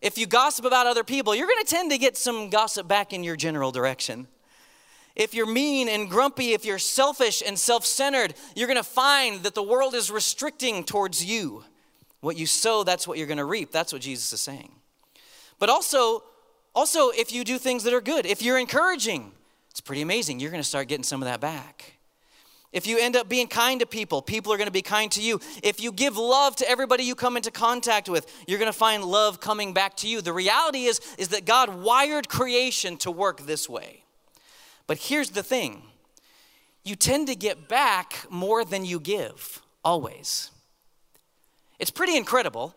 If 0.00 0.16
you 0.16 0.26
gossip 0.26 0.64
about 0.64 0.86
other 0.86 1.04
people, 1.04 1.34
you're 1.34 1.46
going 1.46 1.62
to 1.62 1.70
tend 1.70 1.90
to 1.90 1.98
get 1.98 2.16
some 2.16 2.48
gossip 2.48 2.88
back 2.88 3.12
in 3.12 3.24
your 3.24 3.36
general 3.36 3.70
direction. 3.70 4.26
If 5.16 5.34
you're 5.34 5.52
mean 5.52 5.86
and 5.86 6.08
grumpy, 6.08 6.54
if 6.54 6.64
you're 6.64 6.78
selfish 6.78 7.42
and 7.46 7.58
self 7.58 7.84
centered, 7.84 8.32
you're 8.54 8.68
going 8.68 8.78
to 8.78 8.82
find 8.82 9.42
that 9.42 9.54
the 9.54 9.62
world 9.62 9.94
is 9.94 10.10
restricting 10.10 10.82
towards 10.82 11.22
you. 11.22 11.62
What 12.20 12.38
you 12.38 12.46
sow, 12.46 12.84
that's 12.84 13.06
what 13.06 13.18
you're 13.18 13.26
going 13.26 13.36
to 13.36 13.44
reap. 13.44 13.70
That's 13.70 13.92
what 13.92 14.00
Jesus 14.00 14.32
is 14.32 14.40
saying. 14.40 14.72
But 15.58 15.68
also, 15.68 16.22
Also, 16.74 17.10
if 17.10 17.32
you 17.32 17.42
do 17.44 17.58
things 17.58 17.84
that 17.84 17.94
are 17.94 18.02
good, 18.02 18.24
if 18.26 18.42
you're 18.42 18.58
encouraging, 18.58 19.32
it's 19.76 19.82
pretty 19.82 20.00
amazing. 20.00 20.40
You're 20.40 20.50
going 20.50 20.62
to 20.62 20.66
start 20.66 20.88
getting 20.88 21.04
some 21.04 21.20
of 21.20 21.28
that 21.28 21.38
back. 21.38 21.98
If 22.72 22.86
you 22.86 22.98
end 22.98 23.14
up 23.14 23.28
being 23.28 23.46
kind 23.46 23.78
to 23.80 23.86
people, 23.86 24.22
people 24.22 24.50
are 24.50 24.56
going 24.56 24.68
to 24.68 24.72
be 24.72 24.80
kind 24.80 25.12
to 25.12 25.20
you. 25.20 25.38
If 25.62 25.82
you 25.82 25.92
give 25.92 26.16
love 26.16 26.56
to 26.56 26.66
everybody 26.70 27.04
you 27.04 27.14
come 27.14 27.36
into 27.36 27.50
contact 27.50 28.08
with, 28.08 28.26
you're 28.46 28.58
going 28.58 28.72
to 28.72 28.78
find 28.78 29.04
love 29.04 29.38
coming 29.38 29.74
back 29.74 29.94
to 29.98 30.08
you. 30.08 30.22
The 30.22 30.32
reality 30.32 30.86
is 30.86 30.98
is 31.18 31.28
that 31.28 31.44
God 31.44 31.82
wired 31.82 32.26
creation 32.26 32.96
to 32.98 33.10
work 33.10 33.42
this 33.42 33.68
way. 33.68 34.02
But 34.86 34.96
here's 34.96 35.28
the 35.28 35.42
thing. 35.42 35.82
You 36.82 36.96
tend 36.96 37.26
to 37.26 37.34
get 37.34 37.68
back 37.68 38.24
more 38.30 38.64
than 38.64 38.86
you 38.86 38.98
give, 38.98 39.60
always. 39.84 40.52
It's 41.78 41.90
pretty 41.90 42.16
incredible. 42.16 42.74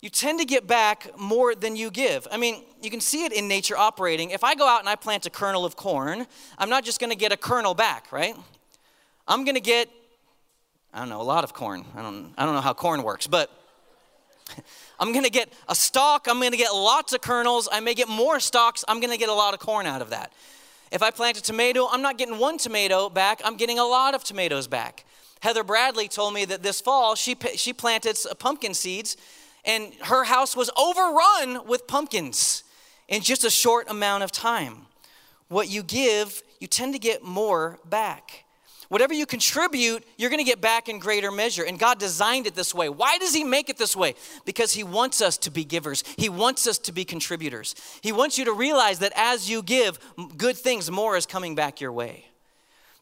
You 0.00 0.10
tend 0.10 0.38
to 0.38 0.44
get 0.44 0.66
back 0.66 1.18
more 1.18 1.54
than 1.56 1.74
you 1.74 1.90
give. 1.90 2.28
I 2.30 2.36
mean, 2.36 2.62
you 2.80 2.88
can 2.88 3.00
see 3.00 3.24
it 3.24 3.32
in 3.32 3.48
nature 3.48 3.76
operating. 3.76 4.30
If 4.30 4.44
I 4.44 4.54
go 4.54 4.66
out 4.66 4.80
and 4.80 4.88
I 4.88 4.94
plant 4.94 5.26
a 5.26 5.30
kernel 5.30 5.64
of 5.64 5.74
corn, 5.74 6.26
I'm 6.56 6.70
not 6.70 6.84
just 6.84 7.00
going 7.00 7.10
to 7.10 7.16
get 7.16 7.32
a 7.32 7.36
kernel 7.36 7.74
back, 7.74 8.12
right? 8.12 8.36
I'm 9.26 9.44
going 9.44 9.56
to 9.56 9.60
get, 9.60 9.90
I 10.94 11.00
don't 11.00 11.08
know, 11.08 11.20
a 11.20 11.22
lot 11.22 11.42
of 11.42 11.52
corn. 11.52 11.84
I 11.96 12.02
don't, 12.02 12.32
I 12.38 12.44
don't 12.44 12.54
know 12.54 12.60
how 12.60 12.74
corn 12.74 13.02
works, 13.02 13.26
but 13.26 13.50
I'm 15.00 15.12
going 15.12 15.24
to 15.24 15.30
get 15.30 15.52
a 15.68 15.74
stalk. 15.74 16.28
I'm 16.28 16.38
going 16.38 16.52
to 16.52 16.56
get 16.56 16.70
lots 16.70 17.12
of 17.12 17.20
kernels. 17.20 17.68
I 17.70 17.80
may 17.80 17.94
get 17.94 18.08
more 18.08 18.38
stalks. 18.38 18.84
I'm 18.86 19.00
going 19.00 19.12
to 19.12 19.18
get 19.18 19.28
a 19.28 19.34
lot 19.34 19.52
of 19.52 19.58
corn 19.58 19.84
out 19.84 20.00
of 20.00 20.10
that. 20.10 20.32
If 20.92 21.02
I 21.02 21.10
plant 21.10 21.38
a 21.38 21.42
tomato, 21.42 21.88
I'm 21.90 22.02
not 22.02 22.18
getting 22.18 22.38
one 22.38 22.56
tomato 22.56 23.10
back. 23.10 23.40
I'm 23.44 23.56
getting 23.56 23.80
a 23.80 23.84
lot 23.84 24.14
of 24.14 24.22
tomatoes 24.22 24.68
back. 24.68 25.04
Heather 25.40 25.64
Bradley 25.64 26.08
told 26.08 26.34
me 26.34 26.44
that 26.44 26.62
this 26.62 26.80
fall 26.80 27.14
she, 27.16 27.36
she 27.56 27.72
planted 27.72 28.16
pumpkin 28.38 28.74
seeds 28.74 29.16
and 29.64 29.92
her 30.04 30.24
house 30.24 30.56
was 30.56 30.70
overrun 30.76 31.66
with 31.66 31.86
pumpkins 31.86 32.64
in 33.08 33.22
just 33.22 33.44
a 33.44 33.50
short 33.50 33.90
amount 33.90 34.22
of 34.22 34.32
time. 34.32 34.86
What 35.48 35.68
you 35.68 35.82
give, 35.82 36.42
you 36.60 36.66
tend 36.66 36.94
to 36.94 36.98
get 36.98 37.22
more 37.22 37.78
back. 37.84 38.44
Whatever 38.88 39.12
you 39.12 39.26
contribute, 39.26 40.02
you're 40.16 40.30
going 40.30 40.42
to 40.42 40.50
get 40.50 40.62
back 40.62 40.88
in 40.88 40.98
greater 40.98 41.30
measure. 41.30 41.62
And 41.62 41.78
God 41.78 41.98
designed 41.98 42.46
it 42.46 42.54
this 42.54 42.74
way. 42.74 42.88
Why 42.88 43.18
does 43.18 43.34
He 43.34 43.44
make 43.44 43.68
it 43.68 43.76
this 43.76 43.94
way? 43.94 44.14
Because 44.46 44.72
He 44.72 44.82
wants 44.82 45.20
us 45.20 45.36
to 45.38 45.50
be 45.50 45.64
givers, 45.64 46.04
He 46.16 46.28
wants 46.28 46.66
us 46.66 46.78
to 46.78 46.92
be 46.92 47.04
contributors. 47.04 47.74
He 48.02 48.12
wants 48.12 48.38
you 48.38 48.46
to 48.46 48.52
realize 48.52 49.00
that 49.00 49.12
as 49.14 49.50
you 49.50 49.62
give 49.62 49.98
good 50.36 50.56
things, 50.56 50.90
more 50.90 51.16
is 51.16 51.26
coming 51.26 51.54
back 51.54 51.80
your 51.80 51.92
way. 51.92 52.24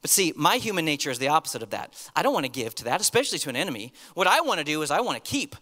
But 0.03 0.11
see, 0.11 0.33
my 0.37 0.57
human 0.57 0.85
nature 0.85 1.11
is 1.11 1.19
the 1.19 1.29
opposite 1.29 1.63
of 1.63 1.71
that. 1.71 2.11
I 2.15 2.23
don't 2.23 2.35
want 2.35 2.47
to 2.47 2.53
give 2.53 2.75
to 2.77 2.85
that, 2.85 3.01
especially 3.01 3.39
to 3.41 3.49
an 3.49 3.57
enemy. 3.57 3.93
What 4.15 4.27
I 4.27 4.41
want 4.41 4.59
to 4.59 4.65
do 4.65 4.83
is 4.83 4.91
I 4.91 5.01
want 5.01 5.23
to 5.23 5.31
keep. 5.31 5.57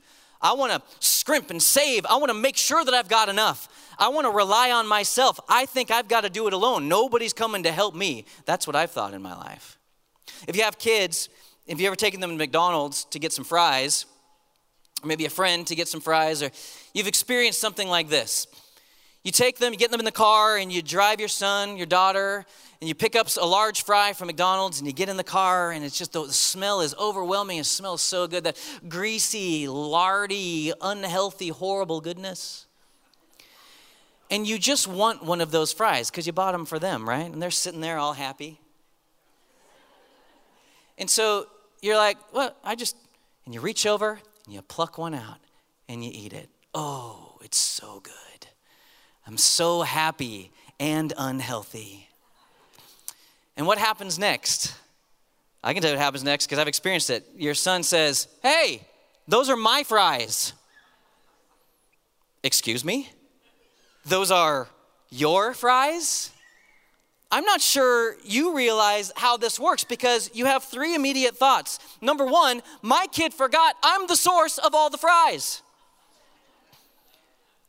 I 0.45 0.53
want 0.53 0.73
to 0.73 0.83
scrimp 1.01 1.51
and 1.51 1.61
save. 1.61 2.05
I 2.05 2.17
want 2.17 2.29
to 2.29 2.35
make 2.35 2.57
sure 2.57 2.85
that 2.85 2.93
I've 2.93 3.09
got 3.09 3.31
enough. 3.31 3.69
I 3.99 4.09
want 4.09 4.27
to 4.27 4.31
rely 4.31 4.71
on 4.71 4.87
myself. 4.87 5.41
I 5.49 5.65
think 5.65 5.91
I've 5.91 6.07
got 6.07 6.21
to 6.21 6.31
do 6.31 6.47
it 6.47 6.53
alone. 6.53 6.87
Nobody's 6.87 7.33
coming 7.33 7.63
to 7.63 7.73
help 7.73 7.95
me. 7.95 8.27
That's 8.45 8.67
what 8.67 8.77
I've 8.77 8.91
thought 8.91 9.15
in 9.15 9.23
my 9.23 9.35
life. 9.35 9.79
If 10.47 10.55
you 10.57 10.63
have 10.63 10.79
kids, 10.79 11.31
if 11.67 11.81
you 11.81 11.87
ever 11.87 11.97
taken 11.97 12.21
them 12.21 12.31
to 12.31 12.37
McDonald's 12.37 13.05
to 13.07 13.19
get 13.19 13.33
some 13.33 13.45
fries, 13.45 14.05
or 15.03 15.07
maybe 15.07 15.25
a 15.25 15.31
friend 15.31 15.67
to 15.67 15.75
get 15.75 15.89
some 15.89 16.01
fries, 16.01 16.43
or 16.43 16.51
you've 16.93 17.07
experienced 17.07 17.61
something 17.61 17.89
like 17.89 18.11
this. 18.11 18.47
You 19.25 19.33
take 19.33 19.59
them, 19.59 19.73
you 19.73 19.79
get 19.79 19.91
them 19.91 20.01
in 20.01 20.05
the 20.05 20.13
car, 20.13 20.59
and 20.59 20.71
you 20.71 20.83
drive 20.83 21.19
your 21.19 21.31
son, 21.31 21.79
your 21.79 21.87
daughter, 21.87 22.45
and 22.81 22.89
you 22.89 22.95
pick 22.95 23.17
up 23.17 23.27
a 23.41 23.47
large 23.47 23.83
fry 23.83 24.13
from 24.13 24.27
McDonald's, 24.27 24.79
and 24.79 24.87
you 24.87 24.93
get 24.93 25.09
in 25.09 25.17
the 25.17 25.25
car, 25.25 25.73
and 25.73 25.83
it's 25.83 25.97
just 25.97 26.13
the, 26.13 26.29
smell 26.29 26.83
is 26.83 26.95
overwhelming. 26.97 27.57
It 27.59 27.65
smells 27.65 28.03
so 28.03 28.27
good 28.27 28.45
that 28.45 28.59
greasy, 28.87 29.67
lardy, 29.67 30.75
unhealthy, 30.79 31.49
horrible 31.49 32.03
goodness. 32.03 32.67
And 34.31 34.47
you 34.47 34.59
just 34.59 34.87
want 34.87 35.25
one 35.25 35.41
of 35.41 35.51
those 35.51 35.73
fries 35.73 36.11
because 36.11 36.27
you 36.27 36.35
bought 36.35 36.53
them 36.53 36.67
for 36.67 36.79
them, 36.79 37.09
right? 37.09 37.31
And 37.31 37.41
they're 37.41 37.51
sitting 37.51 37.81
there 37.81 37.97
all 37.97 38.13
happy. 38.13 38.61
And 40.99 41.09
so 41.09 41.47
you're 41.81 41.97
like, 41.97 42.19
well, 42.33 42.55
I 42.63 42.75
just, 42.75 42.97
and 43.47 43.55
you 43.55 43.61
reach 43.61 43.87
over 43.87 44.21
and 44.45 44.55
you 44.55 44.61
pluck 44.63 44.99
one 44.99 45.15
out 45.15 45.39
and 45.89 46.05
you 46.05 46.11
eat 46.13 46.33
it. 46.33 46.49
Oh, 46.75 47.39
it's 47.43 47.59
so 47.59 48.01
good. 48.01 48.13
I'm 49.27 49.39
so 49.39 49.83
happy 49.83 50.51
and 50.79 51.13
unhealthy. 51.17 52.09
And 53.57 53.67
what 53.67 53.79
happens 53.79 54.19
next? 54.19 54.75
I 55.63 55.73
can 55.73 55.81
tell 55.81 55.93
you 55.93 55.97
what 55.97 56.03
happens 56.03 56.25
next 56.25 56.47
because 56.47 56.59
I've 56.59 56.69
experienced 56.69 57.09
it. 57.11 57.27
Your 57.37 57.55
son 57.55 57.83
says, 57.83 58.29
Hey, 58.43 58.87
those 59.27 59.49
are 59.49 59.57
my 59.57 59.83
fries. 59.83 60.53
Excuse 62.43 62.85
me? 62.85 63.09
Those 64.05 64.31
are 64.31 64.69
your 65.11 65.55
fries? 65.55 66.31
I'm 67.31 67.45
not 67.45 67.61
sure 67.61 68.17
you 68.23 68.55
realize 68.55 69.11
how 69.17 69.37
this 69.37 69.59
works 69.59 69.83
because 69.83 70.31
you 70.35 70.45
have 70.45 70.63
three 70.63 70.95
immediate 70.95 71.37
thoughts. 71.37 71.79
Number 72.01 72.27
one, 72.27 72.63
my 72.83 73.07
kid 73.11 73.33
forgot 73.33 73.75
I'm 73.83 74.07
the 74.07 74.15
source 74.15 74.59
of 74.59 74.75
all 74.75 74.91
the 74.91 74.99
fries. 74.99 75.63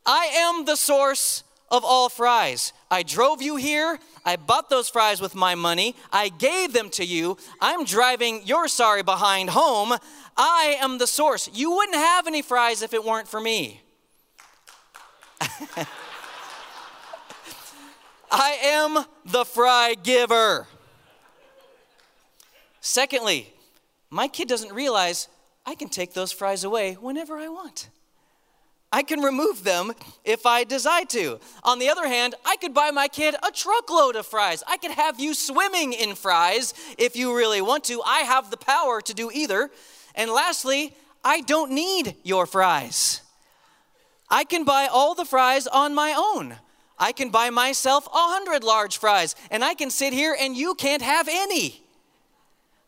I 0.05 0.25
am 0.25 0.65
the 0.65 0.75
source 0.75 1.43
of 1.71 1.83
all 1.83 2.09
fries. 2.09 2.73
I 2.91 3.03
drove 3.03 3.41
you 3.41 3.55
here. 3.55 3.99
I 4.23 4.35
bought 4.35 4.69
those 4.69 4.89
fries 4.89 5.19
with 5.21 5.35
my 5.35 5.55
money. 5.55 5.95
I 6.11 6.29
gave 6.29 6.73
them 6.73 6.89
to 6.91 7.05
you. 7.05 7.37
I'm 7.59 7.85
driving 7.85 8.41
your 8.45 8.67
sorry 8.67 9.03
behind 9.03 9.49
home. 9.51 9.97
I 10.37 10.77
am 10.79 10.97
the 10.97 11.07
source. 11.07 11.49
You 11.53 11.71
wouldn't 11.71 11.97
have 11.97 12.27
any 12.27 12.41
fries 12.41 12.81
if 12.81 12.93
it 12.93 13.03
weren't 13.03 13.27
for 13.27 13.39
me. 13.39 13.81
I 18.31 18.57
am 18.63 19.05
the 19.25 19.45
fry 19.45 19.95
giver. 20.01 20.67
Secondly, 22.81 23.51
my 24.09 24.27
kid 24.27 24.47
doesn't 24.47 24.73
realize 24.73 25.27
I 25.65 25.75
can 25.75 25.89
take 25.89 26.13
those 26.13 26.31
fries 26.31 26.63
away 26.63 26.93
whenever 26.93 27.37
I 27.37 27.47
want. 27.47 27.89
I 28.95 29.03
can 29.03 29.19
remove 29.19 29.65
them 29.65 29.91
if 30.23 30.45
I 30.45 30.63
decide 30.63 31.09
to. 31.09 31.41
On 31.65 31.79
the 31.79 31.89
other 31.89 32.07
hand, 32.07 32.33
I 32.45 32.55
could 32.55 32.73
buy 32.73 32.91
my 32.91 33.09
kid 33.09 33.35
a 33.45 33.51
truckload 33.51 34.15
of 34.15 34.25
fries. 34.25 34.63
I 34.65 34.77
could 34.77 34.91
have 34.91 35.19
you 35.19 35.33
swimming 35.33 35.91
in 35.91 36.15
fries 36.15 36.73
if 36.97 37.17
you 37.17 37.35
really 37.35 37.61
want 37.61 37.83
to. 37.85 38.01
I 38.05 38.19
have 38.19 38.51
the 38.51 38.55
power 38.55 39.01
to 39.01 39.13
do 39.13 39.29
either. 39.33 39.69
And 40.15 40.31
lastly, 40.31 40.93
I 41.25 41.41
don't 41.41 41.73
need 41.73 42.15
your 42.23 42.45
fries. 42.45 43.19
I 44.29 44.45
can 44.45 44.63
buy 44.63 44.87
all 44.89 45.13
the 45.13 45.25
fries 45.25 45.67
on 45.67 45.93
my 45.93 46.13
own. 46.17 46.55
I 46.97 47.11
can 47.11 47.31
buy 47.31 47.49
myself 47.49 48.07
a 48.07 48.11
hundred 48.13 48.63
large 48.63 48.97
fries, 48.97 49.35
and 49.51 49.61
I 49.61 49.73
can 49.73 49.89
sit 49.89 50.13
here 50.13 50.37
and 50.39 50.55
you 50.55 50.73
can't 50.73 51.01
have 51.01 51.27
any. 51.29 51.83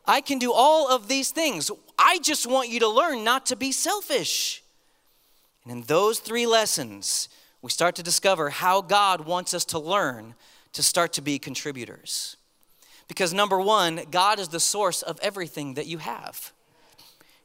I 0.06 0.22
can 0.22 0.38
do 0.38 0.54
all 0.54 0.88
of 0.88 1.06
these 1.06 1.32
things. 1.32 1.70
I 1.98 2.18
just 2.20 2.46
want 2.46 2.70
you 2.70 2.80
to 2.80 2.88
learn 2.88 3.24
not 3.24 3.44
to 3.46 3.56
be 3.56 3.72
selfish. 3.72 4.62
And 5.68 5.80
in 5.80 5.82
those 5.84 6.18
three 6.18 6.46
lessons, 6.46 7.28
we 7.60 7.70
start 7.70 7.94
to 7.96 8.02
discover 8.02 8.48
how 8.48 8.80
God 8.80 9.26
wants 9.26 9.52
us 9.52 9.66
to 9.66 9.78
learn 9.78 10.34
to 10.72 10.82
start 10.82 11.12
to 11.14 11.20
be 11.20 11.38
contributors. 11.38 12.38
Because 13.06 13.34
number 13.34 13.60
one, 13.60 14.00
God 14.10 14.38
is 14.38 14.48
the 14.48 14.60
source 14.60 15.02
of 15.02 15.18
everything 15.20 15.74
that 15.74 15.86
you 15.86 15.98
have. 15.98 16.52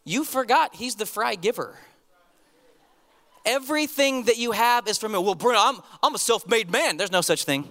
You 0.05 0.23
forgot 0.23 0.75
He's 0.75 0.95
the 0.95 1.05
fry 1.05 1.35
giver. 1.35 1.77
Everything 3.45 4.23
that 4.23 4.37
you 4.37 4.51
have 4.51 4.87
is 4.87 4.97
from 4.97 5.13
Him. 5.15 5.25
Well, 5.25 5.35
Brent, 5.35 5.59
I'm, 5.59 5.81
I'm 6.01 6.15
a 6.15 6.19
self 6.19 6.47
made 6.47 6.71
man. 6.71 6.95
There's 6.95 7.11
no 7.11 7.19
such 7.21 7.43
thing. 7.43 7.67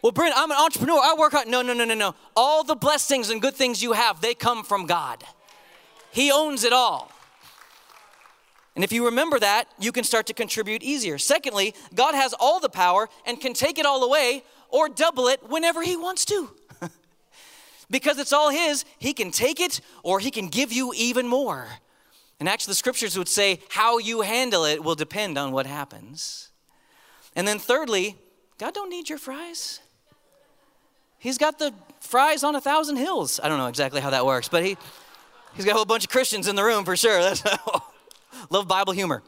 Well, 0.00 0.12
Brent, 0.12 0.32
I'm 0.34 0.50
an 0.50 0.56
entrepreneur. 0.58 0.98
I 0.98 1.14
work 1.18 1.32
hard. 1.32 1.46
No, 1.46 1.60
no, 1.60 1.74
no, 1.74 1.84
no, 1.84 1.94
no. 1.94 2.14
All 2.34 2.64
the 2.64 2.76
blessings 2.76 3.28
and 3.28 3.42
good 3.42 3.54
things 3.54 3.82
you 3.82 3.92
have, 3.92 4.22
they 4.22 4.32
come 4.32 4.64
from 4.64 4.86
God. 4.86 5.22
He 6.10 6.32
owns 6.32 6.64
it 6.64 6.72
all. 6.72 7.12
And 8.76 8.84
if 8.84 8.92
you 8.92 9.06
remember 9.06 9.38
that, 9.38 9.68
you 9.80 9.90
can 9.90 10.04
start 10.04 10.26
to 10.26 10.34
contribute 10.34 10.82
easier. 10.82 11.16
Secondly, 11.16 11.74
God 11.94 12.14
has 12.14 12.34
all 12.34 12.60
the 12.60 12.68
power 12.68 13.08
and 13.24 13.40
can 13.40 13.54
take 13.54 13.78
it 13.78 13.86
all 13.86 14.04
away 14.04 14.44
or 14.68 14.90
double 14.90 15.28
it 15.28 15.40
whenever 15.48 15.82
He 15.82 15.96
wants 15.96 16.26
to. 16.26 16.50
because 17.90 18.18
it's 18.18 18.34
all 18.34 18.50
His, 18.50 18.84
He 18.98 19.14
can 19.14 19.30
take 19.30 19.60
it 19.60 19.80
or 20.02 20.20
He 20.20 20.30
can 20.30 20.48
give 20.48 20.72
you 20.72 20.92
even 20.94 21.26
more. 21.26 21.66
And 22.38 22.50
actually, 22.50 22.72
the 22.72 22.76
scriptures 22.76 23.16
would 23.16 23.28
say 23.28 23.60
how 23.70 23.96
you 23.96 24.20
handle 24.20 24.66
it 24.66 24.84
will 24.84 24.94
depend 24.94 25.38
on 25.38 25.52
what 25.52 25.66
happens. 25.66 26.50
And 27.34 27.48
then, 27.48 27.58
thirdly, 27.58 28.16
God 28.58 28.74
don't 28.74 28.90
need 28.90 29.08
your 29.08 29.18
fries. 29.18 29.80
He's 31.18 31.38
got 31.38 31.58
the 31.58 31.72
fries 32.00 32.44
on 32.44 32.54
a 32.54 32.60
thousand 32.60 32.96
hills. 32.96 33.40
I 33.42 33.48
don't 33.48 33.56
know 33.56 33.68
exactly 33.68 34.02
how 34.02 34.10
that 34.10 34.26
works, 34.26 34.50
but 34.50 34.62
he, 34.62 34.76
he's 35.54 35.64
got 35.64 35.72
a 35.72 35.76
whole 35.76 35.86
bunch 35.86 36.04
of 36.04 36.10
Christians 36.10 36.46
in 36.46 36.56
the 36.56 36.62
room 36.62 36.84
for 36.84 36.94
sure. 36.94 37.20
That's 37.22 37.42
Love 38.50 38.68
Bible 38.68 38.92
humor. 38.92 39.22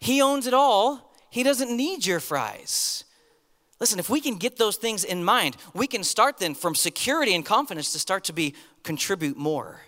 He 0.00 0.22
owns 0.22 0.46
it 0.46 0.54
all. 0.54 1.12
He 1.30 1.42
doesn't 1.42 1.76
need 1.76 2.06
your 2.06 2.20
fries. 2.20 3.04
Listen, 3.80 3.98
if 3.98 4.10
we 4.10 4.20
can 4.20 4.36
get 4.36 4.56
those 4.56 4.76
things 4.76 5.04
in 5.04 5.22
mind, 5.22 5.56
we 5.72 5.86
can 5.86 6.02
start 6.02 6.38
then 6.38 6.54
from 6.54 6.74
security 6.74 7.34
and 7.34 7.44
confidence 7.44 7.92
to 7.92 7.98
start 7.98 8.24
to 8.24 8.32
be 8.32 8.54
contribute 8.82 9.36
more. 9.36 9.80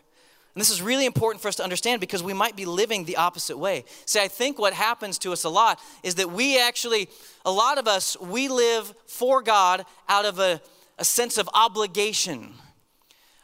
And 0.55 0.61
this 0.61 0.71
is 0.71 0.83
really 0.83 1.07
important 1.07 1.41
for 1.41 1.49
us 1.49 1.57
to 1.57 1.63
understand 1.63 2.01
because 2.01 2.23
we 2.23 2.35
might 2.35 2.57
be 2.57 2.65
living 2.65 3.05
the 3.05 3.17
opposite 3.17 3.57
way. 3.57 3.85
See, 4.05 4.21
I 4.21 4.29
think 4.29 4.59
what 4.59 4.73
happens 4.73 5.17
to 5.19 5.33
us 5.33 5.45
a 5.45 5.49
lot 5.49 5.81
is 6.03 6.17
that 6.17 6.31
we 6.33 6.61
actually, 6.61 7.09
a 7.45 7.53
lot 7.53 7.79
of 7.79 7.87
us, 7.87 8.17
we 8.21 8.49
live 8.49 8.93
for 9.07 9.43
God 9.43 9.85
out 10.09 10.25
of 10.25 10.41
a, 10.41 10.61
a 10.99 11.05
sense 11.05 11.39
of 11.39 11.49
obligation. 11.55 12.53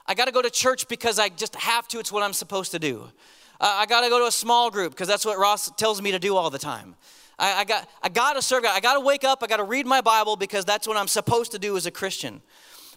I 0.05 0.15
got 0.15 0.27
to 0.27 0.33
go 0.33 0.43
to 0.43 0.51
church 0.51 0.89
because 0.89 1.19
I 1.19 1.29
just 1.29 1.55
have 1.55 1.87
to, 1.89 2.01
it's 2.01 2.11
what 2.11 2.25
I'm 2.25 2.33
supposed 2.33 2.73
to 2.73 2.79
do. 2.79 3.09
Uh, 3.61 3.77
I 3.79 3.87
got 3.87 4.03
to 4.03 4.09
go 4.09 4.19
to 4.19 4.27
a 4.27 4.33
small 4.33 4.71
group 4.71 4.93
because 4.93 5.09
that's 5.09 5.25
what 5.25 5.39
Ross 5.39 5.71
tells 5.77 6.03
me 6.03 6.13
to 6.13 6.19
do 6.19 6.37
all 6.37 6.51
the 6.51 6.59
time. 6.59 6.95
I, 7.39 7.61
I 7.61 7.65
got, 7.65 7.89
I 8.03 8.09
got 8.09 8.35
to 8.35 8.43
serve 8.43 8.63
God. 8.63 8.77
I 8.77 8.81
got 8.81 8.95
to 8.95 9.01
wake 9.01 9.25
up. 9.25 9.43
I 9.43 9.47
got 9.47 9.59
to 9.59 9.65
read 9.65 9.87
my 9.87 10.01
Bible 10.01 10.37
because 10.37 10.65
that's 10.65 10.87
what 10.87 10.97
I'm 10.97 11.09
supposed 11.09 11.53
to 11.53 11.59
do 11.59 11.77
as 11.77 11.87
a 11.87 11.91
Christian. 11.91 12.43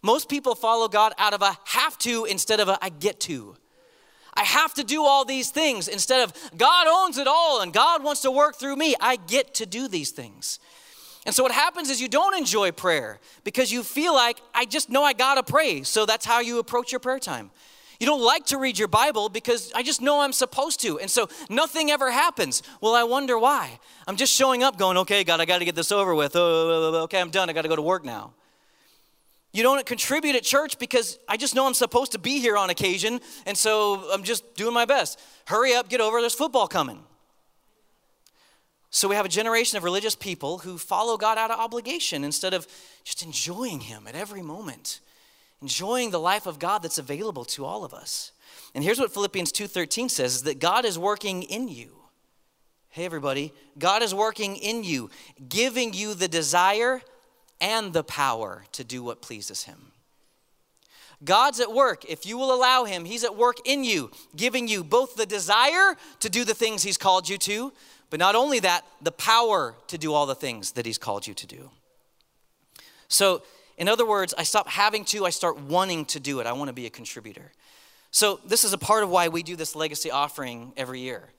Most 0.01 0.29
people 0.29 0.55
follow 0.55 0.87
God 0.87 1.13
out 1.17 1.33
of 1.33 1.41
a 1.41 1.57
have 1.65 1.97
to 1.99 2.25
instead 2.25 2.59
of 2.59 2.69
a 2.69 2.77
I 2.81 2.89
get 2.89 3.19
to. 3.21 3.55
I 4.33 4.43
have 4.43 4.73
to 4.75 4.83
do 4.83 5.03
all 5.03 5.25
these 5.25 5.49
things 5.49 5.87
instead 5.87 6.23
of 6.23 6.33
God 6.55 6.87
owns 6.87 7.17
it 7.17 7.27
all 7.27 7.61
and 7.61 7.73
God 7.73 8.03
wants 8.03 8.21
to 8.21 8.31
work 8.31 8.55
through 8.55 8.77
me. 8.77 8.95
I 8.99 9.17
get 9.17 9.55
to 9.55 9.65
do 9.65 9.87
these 9.87 10.11
things. 10.11 10.59
And 11.25 11.35
so 11.35 11.43
what 11.43 11.51
happens 11.51 11.89
is 11.89 11.99
you 11.99 12.07
don't 12.07 12.37
enjoy 12.37 12.71
prayer 12.71 13.19
because 13.43 13.71
you 13.71 13.83
feel 13.83 14.13
like, 14.13 14.39
I 14.53 14.65
just 14.65 14.89
know 14.89 15.03
I 15.03 15.13
gotta 15.13 15.43
pray. 15.43 15.83
So 15.83 16.05
that's 16.05 16.25
how 16.25 16.39
you 16.39 16.59
approach 16.59 16.91
your 16.91 16.99
prayer 16.99 17.19
time. 17.19 17.51
You 17.99 18.05
don't 18.05 18.21
like 18.21 18.45
to 18.47 18.57
read 18.57 18.79
your 18.79 18.87
Bible 18.87 19.27
because 19.27 19.73
I 19.75 19.83
just 19.83 20.01
know 20.01 20.21
I'm 20.21 20.31
supposed 20.31 20.79
to. 20.81 20.99
And 20.99 21.11
so 21.11 21.27
nothing 21.49 21.91
ever 21.91 22.11
happens. 22.11 22.63
Well, 22.79 22.95
I 22.95 23.03
wonder 23.03 23.37
why. 23.37 23.77
I'm 24.07 24.15
just 24.15 24.33
showing 24.33 24.63
up 24.63 24.77
going, 24.77 24.97
okay, 24.99 25.25
God, 25.25 25.41
I 25.41 25.45
got 25.45 25.59
to 25.59 25.65
get 25.65 25.75
this 25.75 25.91
over 25.91 26.15
with. 26.15 26.33
Oh, 26.35 27.01
okay, 27.03 27.19
I'm 27.19 27.29
done. 27.29 27.49
I 27.49 27.53
got 27.53 27.63
to 27.63 27.67
go 27.67 27.75
to 27.75 27.81
work 27.81 28.05
now. 28.05 28.33
You 29.51 29.63
don't 29.63 29.85
contribute 29.85 30.35
at 30.35 30.43
church 30.43 30.79
because 30.79 31.19
I 31.27 31.35
just 31.35 31.55
know 31.55 31.67
I'm 31.67 31.73
supposed 31.73 32.13
to 32.13 32.19
be 32.19 32.39
here 32.39 32.55
on 32.55 32.69
occasion. 32.69 33.19
And 33.45 33.57
so 33.57 34.09
I'm 34.13 34.23
just 34.23 34.55
doing 34.55 34.73
my 34.73 34.85
best. 34.85 35.19
Hurry 35.47 35.73
up, 35.73 35.89
get 35.89 35.99
over, 35.99 36.21
there's 36.21 36.35
football 36.35 36.67
coming. 36.67 37.03
So 38.91 39.07
we 39.07 39.15
have 39.15 39.25
a 39.25 39.29
generation 39.29 39.77
of 39.77 39.83
religious 39.83 40.15
people 40.15 40.59
who 40.59 40.77
follow 40.77 41.17
God 41.17 41.37
out 41.37 41.51
of 41.51 41.59
obligation 41.59 42.23
instead 42.23 42.53
of 42.53 42.65
just 43.03 43.23
enjoying 43.23 43.81
Him 43.81 44.07
at 44.07 44.15
every 44.15 44.41
moment 44.41 44.99
enjoying 45.61 46.11
the 46.11 46.19
life 46.19 46.45
of 46.45 46.59
God 46.59 46.81
that's 46.81 46.97
available 46.97 47.45
to 47.45 47.65
all 47.65 47.83
of 47.83 47.93
us. 47.93 48.31
And 48.73 48.83
here's 48.83 48.99
what 48.99 49.13
Philippians 49.13 49.51
2:13 49.51 50.09
says 50.09 50.35
is 50.35 50.43
that 50.43 50.59
God 50.59 50.85
is 50.85 50.97
working 50.97 51.43
in 51.43 51.67
you. 51.67 51.95
Hey 52.89 53.05
everybody, 53.05 53.53
God 53.77 54.01
is 54.01 54.13
working 54.13 54.55
in 54.55 54.83
you, 54.83 55.09
giving 55.47 55.93
you 55.93 56.13
the 56.13 56.27
desire 56.27 57.01
and 57.61 57.93
the 57.93 58.03
power 58.03 58.65
to 58.71 58.83
do 58.83 59.03
what 59.03 59.21
pleases 59.21 59.63
him. 59.63 59.91
God's 61.23 61.59
at 61.59 61.73
work. 61.73 62.05
If 62.05 62.25
you 62.25 62.37
will 62.37 62.53
allow 62.53 62.85
him, 62.85 63.03
he's 63.03 63.25
at 63.25 63.35
work 63.35 63.57
in 63.65 63.83
you, 63.83 64.09
giving 64.35 64.67
you 64.67 64.83
both 64.83 65.15
the 65.15 65.25
desire 65.25 65.97
to 66.21 66.29
do 66.29 66.45
the 66.45 66.53
things 66.53 66.83
he's 66.83 66.97
called 66.97 67.27
you 67.27 67.37
to, 67.39 67.73
but 68.09 68.19
not 68.19 68.35
only 68.35 68.59
that, 68.59 68.85
the 69.01 69.11
power 69.11 69.75
to 69.87 69.97
do 69.97 70.13
all 70.13 70.25
the 70.25 70.35
things 70.35 70.71
that 70.71 70.85
he's 70.85 70.97
called 70.97 71.27
you 71.27 71.33
to 71.33 71.45
do. 71.45 71.69
So, 73.09 73.43
in 73.79 73.87
other 73.87 74.05
words, 74.05 74.35
I 74.37 74.43
stop 74.43 74.67
having 74.67 75.05
to, 75.05 75.25
I 75.25 75.31
start 75.31 75.59
wanting 75.59 76.05
to 76.05 76.19
do 76.19 76.41
it. 76.41 76.45
I 76.45 76.51
want 76.51 76.67
to 76.67 76.73
be 76.73 76.85
a 76.85 76.89
contributor. 76.89 77.51
So, 78.11 78.39
this 78.45 78.63
is 78.63 78.73
a 78.73 78.77
part 78.77 79.03
of 79.03 79.09
why 79.09 79.29
we 79.29 79.41
do 79.41 79.55
this 79.55 79.75
legacy 79.75 80.11
offering 80.11 80.73
every 80.75 80.99
year. 80.99 81.29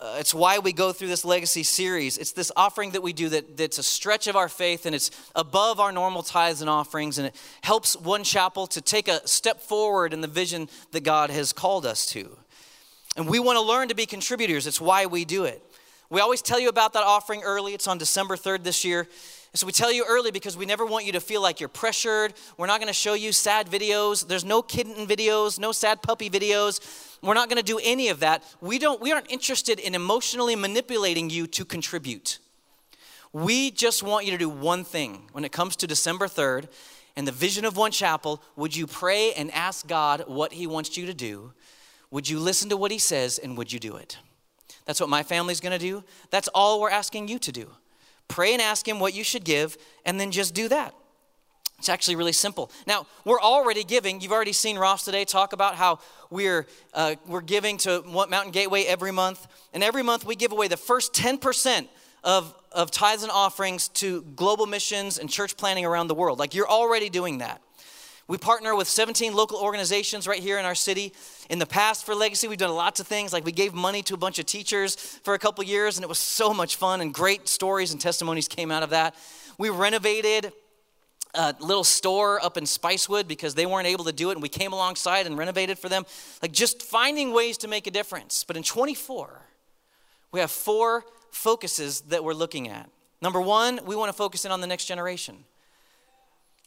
Uh, 0.00 0.16
it's 0.18 0.34
why 0.34 0.58
we 0.58 0.72
go 0.72 0.90
through 0.90 1.06
this 1.06 1.24
legacy 1.24 1.62
series. 1.62 2.18
It's 2.18 2.32
this 2.32 2.50
offering 2.56 2.90
that 2.90 3.02
we 3.02 3.12
do 3.12 3.28
that, 3.28 3.56
that's 3.56 3.78
a 3.78 3.84
stretch 3.84 4.26
of 4.26 4.34
our 4.34 4.48
faith 4.48 4.84
and 4.84 4.96
it's 4.96 5.12
above 5.36 5.78
our 5.78 5.92
normal 5.92 6.24
tithes 6.24 6.60
and 6.60 6.68
offerings, 6.68 7.18
and 7.18 7.28
it 7.28 7.36
helps 7.62 7.94
One 7.94 8.24
Chapel 8.24 8.66
to 8.68 8.80
take 8.80 9.06
a 9.06 9.26
step 9.28 9.60
forward 9.60 10.12
in 10.12 10.20
the 10.20 10.26
vision 10.26 10.68
that 10.90 11.04
God 11.04 11.30
has 11.30 11.52
called 11.52 11.86
us 11.86 12.06
to. 12.06 12.36
And 13.16 13.28
we 13.28 13.38
want 13.38 13.56
to 13.56 13.62
learn 13.62 13.88
to 13.88 13.94
be 13.94 14.06
contributors. 14.06 14.66
It's 14.66 14.80
why 14.80 15.06
we 15.06 15.24
do 15.24 15.44
it. 15.44 15.62
We 16.10 16.20
always 16.20 16.42
tell 16.42 16.58
you 16.58 16.68
about 16.68 16.94
that 16.94 17.04
offering 17.04 17.42
early. 17.42 17.72
It's 17.72 17.86
on 17.86 17.98
December 17.98 18.34
3rd 18.34 18.64
this 18.64 18.84
year. 18.84 19.06
And 19.52 19.58
so 19.58 19.66
we 19.66 19.72
tell 19.72 19.92
you 19.92 20.06
early 20.08 20.30
because 20.30 20.56
we 20.56 20.64
never 20.64 20.86
want 20.86 21.04
you 21.04 21.12
to 21.12 21.20
feel 21.20 21.42
like 21.42 21.60
you're 21.60 21.68
pressured. 21.68 22.32
We're 22.56 22.66
not 22.66 22.80
going 22.80 22.88
to 22.88 22.94
show 22.94 23.12
you 23.12 23.32
sad 23.32 23.68
videos. 23.68 24.26
There's 24.26 24.46
no 24.46 24.62
kitten 24.62 25.06
videos, 25.06 25.58
no 25.58 25.72
sad 25.72 26.00
puppy 26.00 26.30
videos. 26.30 26.80
We're 27.22 27.34
not 27.34 27.50
going 27.50 27.58
to 27.58 27.62
do 27.62 27.78
any 27.82 28.08
of 28.08 28.20
that. 28.20 28.42
We 28.62 28.78
don't 28.78 29.00
we 29.00 29.12
aren't 29.12 29.30
interested 29.30 29.78
in 29.78 29.94
emotionally 29.94 30.56
manipulating 30.56 31.28
you 31.28 31.46
to 31.48 31.66
contribute. 31.66 32.38
We 33.34 33.70
just 33.70 34.02
want 34.02 34.24
you 34.24 34.32
to 34.32 34.38
do 34.38 34.48
one 34.48 34.84
thing 34.84 35.28
when 35.32 35.44
it 35.44 35.52
comes 35.52 35.76
to 35.76 35.86
December 35.86 36.28
3rd 36.28 36.68
and 37.14 37.28
the 37.28 37.32
vision 37.32 37.66
of 37.66 37.76
one 37.76 37.90
chapel. 37.90 38.42
Would 38.56 38.74
you 38.74 38.86
pray 38.86 39.34
and 39.34 39.50
ask 39.52 39.86
God 39.86 40.24
what 40.28 40.54
he 40.54 40.66
wants 40.66 40.96
you 40.96 41.04
to 41.06 41.14
do? 41.14 41.52
Would 42.10 42.28
you 42.28 42.38
listen 42.38 42.70
to 42.70 42.76
what 42.76 42.90
he 42.90 42.98
says 42.98 43.38
and 43.38 43.56
would 43.58 43.70
you 43.70 43.78
do 43.78 43.96
it? 43.96 44.16
That's 44.86 45.00
what 45.00 45.10
my 45.10 45.22
family's 45.22 45.60
going 45.60 45.72
to 45.72 45.78
do. 45.78 46.04
That's 46.30 46.48
all 46.48 46.80
we're 46.80 46.90
asking 46.90 47.28
you 47.28 47.38
to 47.38 47.52
do. 47.52 47.70
Pray 48.32 48.54
and 48.54 48.62
ask 48.62 48.88
Him 48.88 48.98
what 48.98 49.12
you 49.12 49.22
should 49.22 49.44
give, 49.44 49.76
and 50.06 50.18
then 50.18 50.30
just 50.30 50.54
do 50.54 50.66
that. 50.68 50.94
It's 51.78 51.90
actually 51.90 52.16
really 52.16 52.32
simple. 52.32 52.70
Now, 52.86 53.06
we're 53.26 53.40
already 53.40 53.84
giving. 53.84 54.22
You've 54.22 54.32
already 54.32 54.54
seen 54.54 54.78
Ross 54.78 55.04
today 55.04 55.26
talk 55.26 55.52
about 55.52 55.74
how 55.74 55.98
we're, 56.30 56.66
uh, 56.94 57.16
we're 57.26 57.42
giving 57.42 57.76
to 57.78 58.02
Mountain 58.06 58.52
Gateway 58.52 58.84
every 58.84 59.12
month. 59.12 59.46
And 59.74 59.82
every 59.82 60.02
month 60.02 60.24
we 60.24 60.34
give 60.34 60.50
away 60.50 60.66
the 60.66 60.78
first 60.78 61.12
10% 61.12 61.88
of, 62.24 62.54
of 62.70 62.90
tithes 62.90 63.22
and 63.22 63.30
offerings 63.30 63.88
to 63.88 64.22
global 64.34 64.64
missions 64.64 65.18
and 65.18 65.28
church 65.28 65.58
planning 65.58 65.84
around 65.84 66.06
the 66.06 66.14
world. 66.14 66.38
Like 66.38 66.54
you're 66.54 66.70
already 66.70 67.10
doing 67.10 67.38
that. 67.38 67.60
We 68.28 68.38
partner 68.38 68.74
with 68.74 68.88
17 68.88 69.34
local 69.34 69.58
organizations 69.58 70.26
right 70.26 70.40
here 70.40 70.58
in 70.58 70.64
our 70.64 70.74
city. 70.74 71.12
In 71.50 71.58
the 71.58 71.66
past, 71.66 72.06
for 72.06 72.14
Legacy, 72.14 72.48
we've 72.48 72.58
done 72.58 72.74
lots 72.74 73.00
of 73.00 73.06
things. 73.06 73.32
Like 73.32 73.44
we 73.44 73.52
gave 73.52 73.74
money 73.74 74.02
to 74.02 74.14
a 74.14 74.16
bunch 74.16 74.38
of 74.38 74.46
teachers 74.46 74.94
for 74.94 75.34
a 75.34 75.38
couple 75.38 75.64
years, 75.64 75.96
and 75.96 76.04
it 76.04 76.08
was 76.08 76.18
so 76.18 76.54
much 76.54 76.76
fun, 76.76 77.00
and 77.00 77.12
great 77.12 77.48
stories 77.48 77.92
and 77.92 78.00
testimonies 78.00 78.48
came 78.48 78.70
out 78.70 78.82
of 78.82 78.90
that. 78.90 79.14
We 79.58 79.70
renovated 79.70 80.52
a 81.34 81.54
little 81.60 81.84
store 81.84 82.44
up 82.44 82.56
in 82.56 82.64
Spicewood 82.64 83.26
because 83.26 83.54
they 83.54 83.66
weren't 83.66 83.86
able 83.86 84.04
to 84.04 84.12
do 84.12 84.30
it, 84.30 84.34
and 84.34 84.42
we 84.42 84.48
came 84.48 84.72
alongside 84.72 85.26
and 85.26 85.36
renovated 85.36 85.78
for 85.78 85.88
them. 85.88 86.04
Like 86.42 86.52
just 86.52 86.82
finding 86.82 87.32
ways 87.32 87.58
to 87.58 87.68
make 87.68 87.86
a 87.86 87.90
difference. 87.90 88.44
But 88.44 88.56
in 88.56 88.62
24, 88.62 89.42
we 90.30 90.40
have 90.40 90.50
four 90.50 91.04
focuses 91.30 92.02
that 92.02 92.22
we're 92.22 92.34
looking 92.34 92.68
at. 92.68 92.88
Number 93.20 93.40
one, 93.40 93.80
we 93.84 93.96
want 93.96 94.10
to 94.10 94.12
focus 94.12 94.44
in 94.44 94.50
on 94.50 94.60
the 94.60 94.66
next 94.66 94.86
generation. 94.86 95.44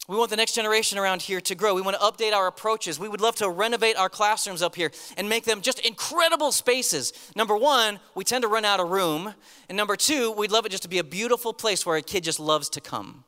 We 0.07 0.17
want 0.17 0.29
the 0.29 0.35
next 0.35 0.53
generation 0.53 0.99
around 0.99 1.23
here 1.23 1.41
to 1.41 1.55
grow. 1.55 1.73
We 1.73 1.81
want 1.81 1.99
to 1.99 2.03
update 2.03 2.33
our 2.33 2.45
approaches. 2.45 2.99
We 2.99 3.09
would 3.09 3.21
love 3.21 3.35
to 3.37 3.49
renovate 3.49 3.95
our 3.97 4.09
classrooms 4.09 4.61
up 4.61 4.75
here 4.75 4.91
and 5.17 5.27
make 5.27 5.45
them 5.45 5.61
just 5.61 5.79
incredible 5.79 6.51
spaces. 6.51 7.11
Number 7.35 7.57
one, 7.57 7.99
we 8.13 8.23
tend 8.23 8.43
to 8.43 8.47
run 8.47 8.65
out 8.65 8.79
of 8.79 8.91
room. 8.91 9.33
And 9.67 9.75
number 9.75 9.95
two, 9.95 10.31
we'd 10.31 10.51
love 10.51 10.67
it 10.67 10.69
just 10.69 10.83
to 10.83 10.89
be 10.89 10.99
a 10.99 11.03
beautiful 11.03 11.53
place 11.53 11.87
where 11.87 11.97
a 11.97 12.03
kid 12.03 12.23
just 12.23 12.39
loves 12.39 12.69
to 12.69 12.81
come. 12.81 13.23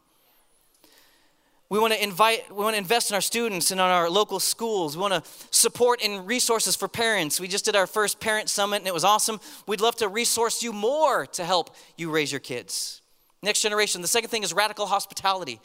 We 1.69 1.79
want 1.79 1.93
to 1.93 2.01
invite, 2.01 2.49
we 2.49 2.63
want 2.63 2.75
to 2.75 2.77
invest 2.77 3.09
in 3.09 3.15
our 3.15 3.21
students 3.21 3.71
and 3.71 3.81
on 3.81 3.89
our 3.89 4.09
local 4.09 4.39
schools. 4.39 4.95
We 4.95 5.01
want 5.01 5.15
to 5.15 5.29
support 5.49 6.01
in 6.01 6.25
resources 6.25 6.75
for 6.75 6.87
parents. 6.87 7.39
We 7.39 7.47
just 7.47 7.65
did 7.65 7.75
our 7.75 7.87
first 7.87 8.19
parent 8.19 8.49
summit 8.49 8.77
and 8.77 8.87
it 8.87 8.93
was 8.93 9.03
awesome. 9.03 9.39
We'd 9.65 9.81
love 9.81 9.95
to 9.97 10.07
resource 10.07 10.61
you 10.61 10.71
more 10.71 11.25
to 11.25 11.43
help 11.43 11.75
you 11.97 12.11
raise 12.11 12.31
your 12.31 12.39
kids. 12.39 13.01
Next 13.41 13.61
generation. 13.63 14.01
The 14.01 14.07
second 14.07 14.29
thing 14.29 14.43
is 14.43 14.53
radical 14.53 14.85
hospitality. 14.85 15.59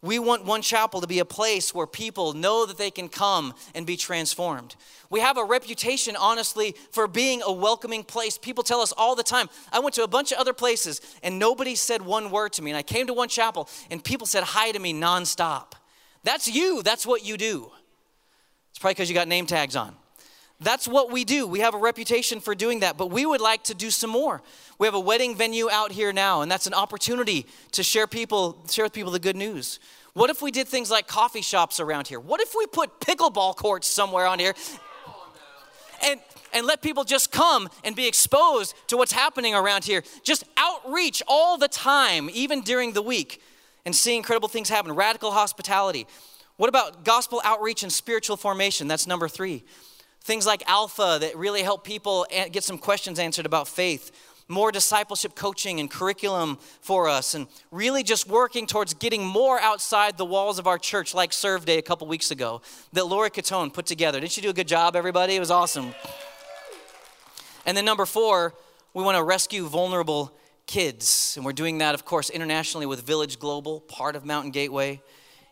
We 0.00 0.20
want 0.20 0.44
One 0.44 0.62
Chapel 0.62 1.00
to 1.00 1.08
be 1.08 1.18
a 1.18 1.24
place 1.24 1.74
where 1.74 1.86
people 1.86 2.32
know 2.32 2.66
that 2.66 2.78
they 2.78 2.90
can 2.90 3.08
come 3.08 3.52
and 3.74 3.84
be 3.84 3.96
transformed. 3.96 4.76
We 5.10 5.20
have 5.20 5.36
a 5.36 5.44
reputation, 5.44 6.14
honestly, 6.14 6.76
for 6.92 7.08
being 7.08 7.42
a 7.42 7.52
welcoming 7.52 8.04
place. 8.04 8.38
People 8.38 8.62
tell 8.62 8.80
us 8.80 8.92
all 8.92 9.16
the 9.16 9.24
time. 9.24 9.48
I 9.72 9.80
went 9.80 9.96
to 9.96 10.04
a 10.04 10.08
bunch 10.08 10.30
of 10.30 10.38
other 10.38 10.52
places 10.52 11.00
and 11.22 11.40
nobody 11.40 11.74
said 11.74 12.02
one 12.02 12.30
word 12.30 12.52
to 12.54 12.62
me. 12.62 12.70
And 12.70 12.78
I 12.78 12.82
came 12.82 13.08
to 13.08 13.14
One 13.14 13.28
Chapel 13.28 13.68
and 13.90 14.02
people 14.02 14.26
said 14.26 14.44
hi 14.44 14.70
to 14.70 14.78
me 14.78 14.94
nonstop. 14.94 15.72
That's 16.22 16.46
you, 16.46 16.82
that's 16.84 17.04
what 17.04 17.24
you 17.24 17.36
do. 17.36 17.72
It's 18.70 18.78
probably 18.78 18.94
because 18.94 19.08
you 19.08 19.14
got 19.14 19.26
name 19.26 19.46
tags 19.46 19.74
on. 19.74 19.96
That's 20.60 20.88
what 20.88 21.12
we 21.12 21.24
do. 21.24 21.46
We 21.46 21.60
have 21.60 21.74
a 21.74 21.78
reputation 21.78 22.40
for 22.40 22.54
doing 22.54 22.80
that, 22.80 22.96
but 22.96 23.10
we 23.10 23.24
would 23.24 23.40
like 23.40 23.62
to 23.64 23.74
do 23.74 23.90
some 23.90 24.10
more. 24.10 24.42
We 24.78 24.86
have 24.88 24.94
a 24.94 25.00
wedding 25.00 25.36
venue 25.36 25.70
out 25.70 25.92
here 25.92 26.12
now, 26.12 26.42
and 26.42 26.50
that's 26.50 26.66
an 26.66 26.74
opportunity 26.74 27.46
to 27.72 27.84
share 27.84 28.08
people, 28.08 28.64
share 28.68 28.84
with 28.84 28.92
people 28.92 29.12
the 29.12 29.20
good 29.20 29.36
news. 29.36 29.78
What 30.14 30.30
if 30.30 30.42
we 30.42 30.50
did 30.50 30.66
things 30.66 30.90
like 30.90 31.06
coffee 31.06 31.42
shops 31.42 31.78
around 31.78 32.08
here? 32.08 32.18
What 32.18 32.40
if 32.40 32.54
we 32.58 32.66
put 32.66 32.98
pickleball 32.98 33.54
courts 33.54 33.86
somewhere 33.86 34.26
on 34.26 34.40
here? 34.40 34.54
And 36.04 36.20
and 36.52 36.66
let 36.66 36.82
people 36.82 37.04
just 37.04 37.30
come 37.30 37.68
and 37.84 37.94
be 37.94 38.06
exposed 38.06 38.74
to 38.88 38.96
what's 38.96 39.12
happening 39.12 39.54
around 39.54 39.84
here. 39.84 40.02
Just 40.22 40.44
outreach 40.56 41.22
all 41.28 41.58
the 41.58 41.68
time, 41.68 42.30
even 42.32 42.62
during 42.62 42.92
the 42.92 43.02
week, 43.02 43.42
and 43.84 43.94
see 43.94 44.16
incredible 44.16 44.48
things 44.48 44.68
happen. 44.68 44.92
Radical 44.92 45.30
hospitality. 45.30 46.06
What 46.56 46.68
about 46.68 47.04
gospel 47.04 47.40
outreach 47.44 47.82
and 47.82 47.92
spiritual 47.92 48.36
formation? 48.36 48.88
That's 48.88 49.06
number 49.06 49.28
three. 49.28 49.64
Things 50.28 50.44
like 50.44 50.62
Alpha 50.66 51.16
that 51.22 51.38
really 51.38 51.62
help 51.62 51.84
people 51.84 52.26
get 52.52 52.62
some 52.62 52.76
questions 52.76 53.18
answered 53.18 53.46
about 53.46 53.66
faith. 53.66 54.12
more 54.48 54.72
discipleship 54.72 55.34
coaching 55.34 55.78
and 55.78 55.90
curriculum 55.90 56.58
for 56.80 57.08
us, 57.08 57.34
and 57.34 57.46
really 57.70 58.02
just 58.02 58.26
working 58.26 58.66
towards 58.66 58.94
getting 58.94 59.24
more 59.24 59.60
outside 59.60 60.16
the 60.16 60.24
walls 60.24 60.58
of 60.58 60.66
our 60.66 60.78
church, 60.78 61.14
like 61.14 61.32
Serve 61.32 61.66
Day 61.66 61.76
a 61.76 61.82
couple 61.82 62.06
weeks 62.06 62.30
ago 62.30 62.62
that 62.94 63.04
Laura 63.04 63.30
Catone 63.30 63.72
put 63.72 63.84
together. 63.84 64.18
Didn't 64.20 64.36
you 64.36 64.42
do 64.42 64.50
a 64.50 64.54
good 64.54 64.68
job, 64.68 64.96
everybody? 64.96 65.36
It 65.36 65.40
was 65.40 65.50
awesome. 65.50 65.94
And 67.66 67.76
then 67.76 67.84
number 67.84 68.06
four, 68.06 68.54
we 68.94 69.04
want 69.04 69.18
to 69.18 69.22
rescue 69.22 69.66
vulnerable 69.66 70.32
kids. 70.66 71.34
And 71.36 71.44
we're 71.44 71.52
doing 71.52 71.78
that, 71.78 71.94
of 71.94 72.06
course, 72.06 72.30
internationally 72.30 72.86
with 72.86 73.02
Village 73.02 73.38
Global, 73.38 73.80
part 73.80 74.16
of 74.16 74.24
Mountain 74.24 74.52
Gateway. 74.52 75.02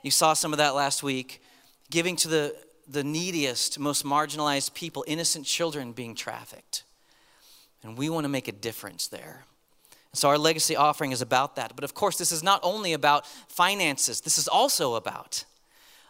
You 0.03 0.11
saw 0.11 0.33
some 0.33 0.55
of 0.55 0.57
that 0.59 0.75
last 0.75 1.03
week. 1.03 1.43
Giving 1.91 2.17
to 2.17 2.29
the, 2.29 2.57
the 2.89 3.05
neediest, 3.05 3.79
most 3.79 4.05
marginalized 4.05 4.75
people, 4.75 5.05
innocent 5.07 5.47
children 5.47 5.93
being 5.93 6.15
trafficked. 6.15 6.85
And 7.83 7.97
we 7.97 8.09
want 8.09 8.25
to 8.25 8.29
make 8.29 8.49
a 8.49 8.53
difference 8.53 9.09
there. 9.09 9.45
So, 10.13 10.29
our 10.29 10.39
legacy 10.39 10.77
offering 10.77 11.13
is 11.13 11.21
about 11.21 11.57
that. 11.57 11.73
But 11.75 11.85
of 11.85 11.93
course, 11.93 12.17
this 12.17 12.33
is 12.33 12.43
not 12.43 12.61
only 12.63 12.95
about 12.95 13.27
finances, 13.49 14.23
this 14.23 14.39
is 14.39 14.49
also 14.49 14.95
about 14.95 15.45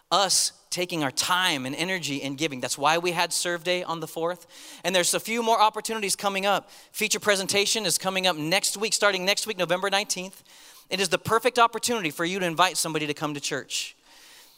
us 0.09 0.53
taking 0.69 1.03
our 1.03 1.11
time 1.11 1.65
and 1.65 1.75
energy 1.75 2.21
and 2.21 2.37
giving. 2.37 2.61
That's 2.61 2.77
why 2.77 2.97
we 2.97 3.11
had 3.11 3.33
Serve 3.33 3.63
Day 3.63 3.83
on 3.83 3.99
the 3.99 4.07
4th. 4.07 4.45
And 4.83 4.95
there's 4.95 5.13
a 5.13 5.19
few 5.19 5.43
more 5.43 5.59
opportunities 5.59 6.15
coming 6.15 6.45
up. 6.45 6.69
Feature 6.91 7.19
presentation 7.19 7.85
is 7.85 7.97
coming 7.97 8.27
up 8.27 8.37
next 8.37 8.77
week, 8.77 8.93
starting 8.93 9.25
next 9.25 9.47
week, 9.47 9.57
November 9.57 9.89
19th. 9.89 10.43
It 10.89 11.01
is 11.01 11.09
the 11.09 11.17
perfect 11.17 11.59
opportunity 11.59 12.09
for 12.09 12.23
you 12.23 12.39
to 12.39 12.45
invite 12.45 12.77
somebody 12.77 13.07
to 13.07 13.13
come 13.13 13.33
to 13.33 13.41
church. 13.41 13.96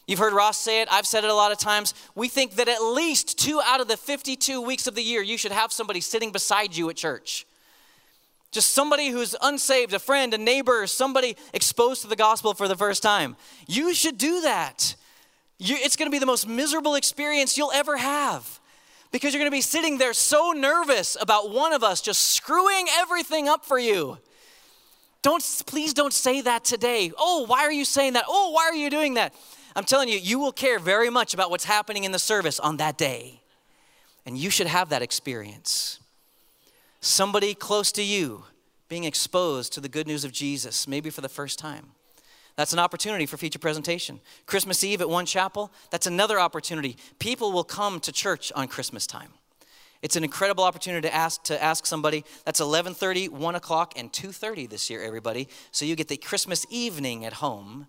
You've 0.10 0.18
heard 0.18 0.34
Ross 0.34 0.58
say 0.58 0.82
it, 0.82 0.88
I've 0.92 1.06
said 1.06 1.24
it 1.24 1.30
a 1.30 1.36
lot 1.36 1.52
of 1.52 1.60
times. 1.60 1.94
We 2.16 2.30
think 2.30 2.56
that 2.56 2.68
at 2.68 2.82
least 2.82 3.38
two 3.38 3.62
out 3.64 3.80
of 3.80 3.88
the 3.88 3.96
52 3.96 4.60
weeks 4.60 4.88
of 4.88 4.96
the 4.96 5.04
year, 5.04 5.22
you 5.22 5.38
should 5.38 5.52
have 5.52 5.72
somebody 5.72 6.02
sitting 6.02 6.32
beside 6.32 6.76
you 6.76 6.90
at 6.90 6.96
church. 6.96 7.46
Just 8.50 8.72
somebody 8.72 9.10
who's 9.10 9.36
unsaved, 9.40 9.94
a 9.94 10.00
friend, 10.00 10.34
a 10.34 10.40
neighbor, 10.40 10.88
somebody 10.88 11.38
exposed 11.54 12.02
to 12.02 12.08
the 12.08 12.16
gospel 12.16 12.56
for 12.56 12.68
the 12.68 12.76
first 12.76 13.04
time. 13.04 13.36
You 13.68 13.94
should 13.94 14.18
do 14.18 14.42
that. 14.42 14.96
You, 15.60 15.76
it's 15.80 15.96
going 15.96 16.08
to 16.08 16.12
be 16.12 16.18
the 16.18 16.26
most 16.26 16.48
miserable 16.48 16.96
experience 16.96 17.56
you'll 17.56 17.72
ever 17.72 17.96
have 17.96 18.60
because 19.12 19.32
you're 19.32 19.42
going 19.42 19.52
to 19.52 19.56
be 19.56 19.62
sitting 19.62 20.00
there 20.00 20.14
so 20.14 20.54
nervous 20.54 21.18
about 21.22 21.52
one 21.52 21.72
of 21.72 21.84
us 21.84 22.02
just 22.02 22.34
screwing 22.34 22.88
everything 22.98 23.48
up 23.48 23.64
for 23.64 23.78
you. 23.78 24.18
Don't 25.22 25.44
please 25.68 25.94
don't 25.94 26.14
say 26.14 26.42
that 26.42 26.66
today. 26.66 27.12
Oh, 27.16 27.46
why 27.46 27.60
are 27.66 27.72
you 27.72 27.86
saying 27.86 28.14
that? 28.14 28.26
Oh, 28.28 28.50
why 28.50 28.64
are 28.64 28.74
you 28.74 28.90
doing 28.90 29.14
that? 29.14 29.36
I'm 29.80 29.86
telling 29.86 30.10
you, 30.10 30.18
you 30.18 30.40
will 30.40 30.52
care 30.52 30.78
very 30.78 31.10
much 31.10 31.34
about 31.34 31.50
what's 31.50 31.64
happening 31.64 32.04
in 32.04 32.12
the 32.12 32.20
service 32.20 32.60
on 32.60 32.76
that 32.78 32.98
day. 32.98 33.40
And 34.26 34.38
you 34.38 34.50
should 34.50 34.68
have 34.68 34.90
that 34.90 35.02
experience. 35.02 36.02
Somebody 37.00 37.54
close 37.54 37.90
to 37.94 38.04
you 38.04 38.44
being 38.90 39.06
exposed 39.06 39.72
to 39.72 39.80
the 39.80 39.88
good 39.88 40.06
news 40.06 40.26
of 40.26 40.34
Jesus, 40.34 40.86
maybe 40.86 41.10
for 41.10 41.22
the 41.22 41.30
first 41.30 41.58
time. 41.60 41.92
That's 42.58 42.74
an 42.74 42.80
opportunity 42.80 43.26
for 43.26 43.38
feature 43.38 43.58
presentation. 43.58 44.20
Christmas 44.46 44.84
Eve 44.84 45.00
at 45.00 45.10
One 45.10 45.26
Chapel, 45.26 45.72
that's 45.92 46.08
another 46.08 46.42
opportunity. 46.42 46.98
People 47.20 47.54
will 47.54 47.64
come 47.64 48.02
to 48.02 48.12
church 48.12 48.52
on 48.58 48.68
Christmas 48.68 49.08
time. 49.08 49.30
It's 50.02 50.18
an 50.18 50.26
incredible 50.26 50.66
opportunity 50.66 51.08
to 51.08 51.16
ask 51.16 51.44
to 51.44 51.64
ask 51.64 51.86
somebody. 51.86 52.26
That's 52.44 52.60
11:30, 52.60 53.30
1 53.30 53.56
o'clock, 53.56 53.94
and 53.96 54.12
2:30 54.12 54.66
this 54.66 54.90
year, 54.90 55.02
everybody. 55.02 55.48
So 55.72 55.86
you 55.86 55.96
get 55.96 56.10
the 56.10 56.18
Christmas 56.18 56.66
evening 56.70 57.24
at 57.24 57.34
home. 57.36 57.88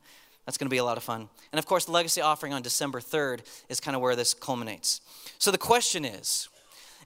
That's 0.51 0.59
going 0.59 0.67
to 0.67 0.75
be 0.75 0.79
a 0.79 0.85
lot 0.85 0.97
of 0.97 1.05
fun. 1.05 1.29
And 1.53 1.61
of 1.61 1.67
course, 1.67 1.85
the 1.85 1.93
legacy 1.93 2.21
offering 2.21 2.53
on 2.53 2.61
December 2.61 2.99
3rd 2.99 3.43
is 3.69 3.79
kind 3.79 3.95
of 3.95 4.03
where 4.03 4.17
this 4.17 4.35
culminates. 4.35 5.01
So 5.39 5.53
the 5.53 5.59
question 5.59 6.05
is, 6.05 6.49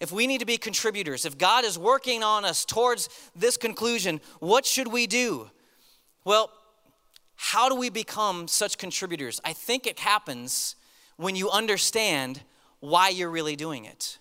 if 0.00 0.10
we 0.10 0.26
need 0.26 0.38
to 0.38 0.46
be 0.46 0.56
contributors, 0.56 1.26
if 1.26 1.36
God 1.36 1.62
is 1.62 1.78
working 1.78 2.22
on 2.22 2.46
us 2.46 2.64
towards 2.64 3.10
this 3.36 3.58
conclusion, 3.58 4.22
what 4.38 4.64
should 4.64 4.88
we 4.88 5.06
do? 5.06 5.50
Well, 6.24 6.50
how 7.36 7.68
do 7.68 7.74
we 7.74 7.90
become 7.90 8.48
such 8.48 8.78
contributors? 8.78 9.42
I 9.44 9.52
think 9.52 9.86
it 9.86 9.98
happens 9.98 10.74
when 11.18 11.36
you 11.36 11.50
understand 11.50 12.40
why 12.80 13.10
you're 13.10 13.28
really 13.28 13.56
doing 13.56 13.84
it. 13.84 14.16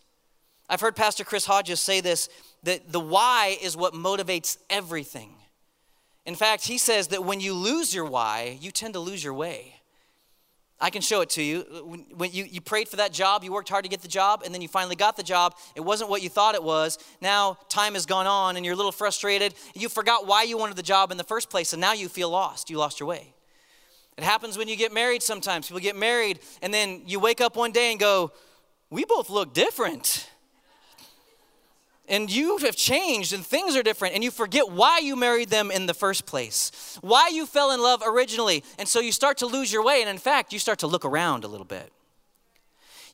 I've 0.68 0.82
heard 0.82 0.98
Pastor 0.98 1.24
Chris 1.24 1.46
Hodges 1.46 1.80
say 1.80 2.02
this 2.02 2.28
that 2.64 2.92
the 2.92 3.00
why 3.00 3.58
is 3.62 3.78
what 3.78 3.94
motivates 3.94 4.58
everything. 4.70 5.36
In 6.26 6.36
fact, 6.36 6.66
he 6.66 6.78
says 6.78 7.10
that 7.10 7.24
when 7.24 7.40
you 7.40 7.54
lose 7.54 7.94
your 7.94 8.06
why, 8.06 8.58
you 8.62 8.72
tend 8.72 8.94
to 8.94 9.00
lose 9.00 9.24
your 9.24 9.34
way. 9.34 9.76
I 10.80 10.90
can 10.90 11.02
show 11.02 11.22
it 11.22 11.30
to 11.32 11.42
you. 11.42 11.62
When 12.14 12.32
you, 12.32 12.44
you 12.44 12.60
prayed 12.60 12.90
for 12.90 12.98
that 12.98 13.14
job, 13.14 13.44
you 13.44 13.54
worked 13.54 13.70
hard 13.70 13.86
to 13.86 13.90
get 13.90 14.02
the 14.02 14.08
job, 14.08 14.42
and 14.44 14.54
then 14.54 14.62
you 14.62 14.68
finally 14.68 14.96
got 14.96 15.16
the 15.16 15.24
job. 15.24 15.56
It 15.76 15.82
wasn't 15.82 16.10
what 16.10 16.22
you 16.22 16.30
thought 16.30 16.56
it 16.56 16.64
was. 16.64 16.98
Now 17.22 17.58
time 17.70 17.94
has 17.94 18.06
gone 18.06 18.28
on, 18.28 18.58
and 18.58 18.66
you're 18.66 18.74
a 18.74 18.78
little 18.78 18.92
frustrated. 18.92 19.54
You 19.76 19.88
forgot 19.88 20.28
why 20.28 20.44
you 20.44 20.58
wanted 20.58 20.76
the 20.76 20.84
job 20.84 21.12
in 21.12 21.18
the 21.18 21.24
first 21.24 21.50
place, 21.50 21.72
and 21.74 21.80
now 21.80 21.94
you 21.94 22.10
feel 22.10 22.30
lost. 22.30 22.70
You 22.70 22.78
lost 22.78 23.00
your 23.00 23.08
way. 23.08 23.34
It 24.18 24.24
happens 24.24 24.58
when 24.58 24.68
you 24.68 24.76
get 24.76 24.94
married 24.94 25.24
sometimes. 25.24 25.68
People 25.68 25.80
get 25.80 25.96
married, 25.96 26.40
and 26.62 26.74
then 26.74 27.04
you 27.06 27.20
wake 27.20 27.42
up 27.42 27.56
one 27.56 27.72
day 27.72 27.92
and 27.92 28.00
go, 28.00 28.32
We 28.90 29.06
both 29.06 29.30
look 29.30 29.54
different 29.54 30.30
and 32.08 32.30
you 32.30 32.58
have 32.58 32.76
changed 32.76 33.34
and 33.34 33.46
things 33.46 33.76
are 33.76 33.84
different 33.84 34.14
and 34.14 34.24
you 34.24 34.32
forget 34.32 34.70
why 34.70 35.00
you 35.00 35.16
married 35.16 35.50
them 35.50 35.72
in 35.72 35.86
the 35.86 35.94
first 35.94 36.26
place 36.26 36.98
why 37.02 37.30
you 37.30 37.46
fell 37.46 37.72
in 37.72 37.82
love 37.82 38.02
originally. 38.06 38.64
And 38.78 38.88
so 38.88 39.00
you 39.00 39.12
start 39.12 39.38
to 39.40 39.46
lose 39.46 39.72
your 39.72 39.84
way 39.84 40.02
and 40.02 40.10
in 40.10 40.18
fact 40.18 40.54
you 40.54 40.60
start 40.60 40.80
to 40.80 40.88
look 40.88 41.06
around 41.06 41.44
a 41.44 41.48
little 41.48 41.66
bit. 41.66 41.92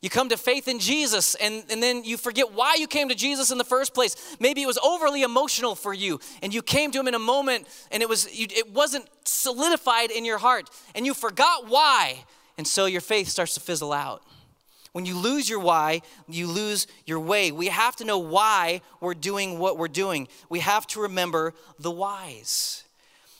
You 0.02 0.08
come 0.08 0.30
to 0.30 0.36
faith 0.36 0.66
in 0.66 0.80
jesus 0.80 1.34
and, 1.36 1.62
and 1.70 1.82
then 1.82 2.04
you 2.04 2.16
forget 2.16 2.52
why 2.52 2.76
you 2.78 2.86
came 2.86 3.08
to 3.10 3.14
jesus 3.14 3.50
in 3.50 3.58
the 3.58 3.64
first 3.64 3.94
place. 3.94 4.16
Maybe 4.40 4.62
it 4.62 4.66
was 4.66 4.78
overly 4.78 5.22
emotional 5.22 5.74
for 5.74 5.94
you 5.94 6.18
and 6.42 6.52
you 6.52 6.62
came 6.62 6.90
to 6.90 7.00
him 7.00 7.06
in 7.06 7.14
a 7.14 7.20
moment 7.20 7.68
and 7.92 8.02
it 8.02 8.08
was 8.08 8.32
you, 8.36 8.46
it 8.50 8.70
wasn't 8.70 9.08
solidified 9.24 10.10
in 10.10 10.24
your 10.24 10.38
heart 10.38 10.68
and 10.94 11.06
you 11.06 11.14
forgot 11.14 11.68
why. 11.68 12.24
And 12.58 12.66
so 12.66 12.86
your 12.86 13.00
faith 13.00 13.28
starts 13.28 13.54
to 13.54 13.60
fizzle 13.60 13.92
out 13.92 14.22
when 14.92 15.06
you 15.06 15.16
lose 15.16 15.48
your 15.48 15.60
why, 15.60 16.02
you 16.28 16.46
lose 16.46 16.86
your 17.06 17.20
way. 17.20 17.52
We 17.52 17.66
have 17.68 17.96
to 17.96 18.04
know 18.04 18.18
why 18.18 18.82
we're 19.00 19.14
doing 19.14 19.58
what 19.58 19.78
we're 19.78 19.88
doing. 19.88 20.28
We 20.48 20.60
have 20.60 20.86
to 20.88 21.00
remember 21.00 21.54
the 21.78 21.90
whys. 21.90 22.84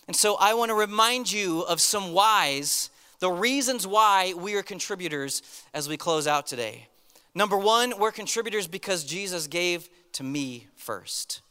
And 0.06 0.14
so 0.14 0.36
I 0.36 0.54
want 0.54 0.70
to 0.70 0.74
remind 0.74 1.30
you 1.30 1.62
of 1.62 1.80
some 1.80 2.12
whys, 2.12 2.90
the 3.18 3.30
reasons 3.30 3.86
why 3.86 4.34
we 4.36 4.54
are 4.54 4.62
contributors 4.62 5.42
as 5.74 5.88
we 5.88 5.96
close 5.96 6.26
out 6.26 6.46
today. 6.46 6.88
Number 7.34 7.56
one, 7.56 7.98
we're 7.98 8.12
contributors 8.12 8.66
because 8.66 9.04
Jesus 9.04 9.46
gave 9.46 9.88
to 10.12 10.22
me 10.22 10.66
first. 10.76 11.42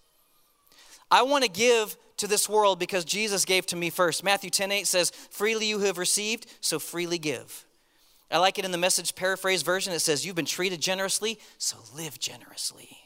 I 1.12 1.24
want 1.24 1.44
to 1.44 1.50
give 1.50 1.98
to 2.18 2.28
this 2.28 2.50
world 2.50 2.80
because 2.80 3.06
Jesus 3.06 3.46
gave 3.46 3.66
to 3.68 3.76
me 3.76 3.90
first. 3.90 4.24
Matthew 4.24 4.50
10 4.50 4.72
8 4.72 4.88
says, 4.88 5.12
Freely 5.12 5.68
you 5.68 5.80
have 5.80 5.98
received, 5.98 6.46
so 6.62 6.80
freely 6.80 7.18
give. 7.18 7.66
I 8.32 8.38
like 8.38 8.60
it 8.60 8.66
in 8.66 8.72
the 8.72 8.78
message 8.78 9.16
paraphrase 9.16 9.64
version. 9.64 9.92
It 9.92 10.00
says, 10.00 10.26
You've 10.26 10.36
been 10.36 10.46
treated 10.46 10.82
generously, 10.82 11.40
so 11.58 11.78
live 11.96 12.20
generously. 12.20 12.98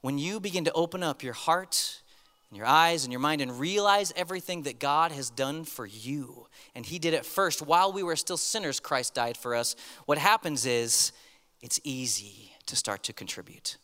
When 0.00 0.18
you 0.18 0.40
begin 0.40 0.64
to 0.64 0.72
open 0.72 1.02
up 1.02 1.22
your 1.22 1.34
heart 1.34 2.02
and 2.50 2.56
your 2.56 2.66
eyes 2.66 3.04
and 3.04 3.12
your 3.12 3.20
mind 3.20 3.40
and 3.40 3.60
realize 3.60 4.12
everything 4.16 4.62
that 4.62 4.80
God 4.80 5.12
has 5.12 5.30
done 5.30 5.64
for 5.64 5.86
you, 5.86 6.46
and 6.74 6.84
He 6.84 6.98
did 6.98 7.14
it 7.14 7.24
first 7.24 7.62
while 7.62 7.92
we 7.92 8.02
were 8.02 8.16
still 8.16 8.36
sinners, 8.36 8.80
Christ 8.80 9.14
died 9.14 9.36
for 9.36 9.54
us, 9.54 9.76
what 10.06 10.18
happens 10.18 10.66
is 10.66 11.12
it's 11.60 11.80
easy 11.84 12.52
to 12.66 12.76
start 12.76 13.04
to 13.04 13.12
contribute. 13.12 13.76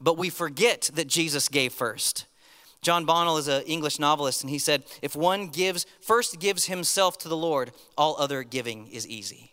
But 0.00 0.16
we 0.16 0.30
forget 0.30 0.90
that 0.94 1.08
Jesus 1.08 1.48
gave 1.48 1.72
first. 1.72 2.26
John 2.82 3.04
Bonnell 3.04 3.36
is 3.36 3.48
an 3.48 3.62
English 3.62 3.98
novelist, 3.98 4.42
and 4.42 4.50
he 4.50 4.58
said, 4.58 4.84
If 5.02 5.14
one 5.14 5.48
gives, 5.48 5.86
first 6.00 6.40
gives 6.40 6.66
himself 6.66 7.18
to 7.18 7.28
the 7.28 7.36
Lord, 7.36 7.72
all 7.96 8.16
other 8.18 8.42
giving 8.42 8.88
is 8.88 9.06
easy. 9.06 9.52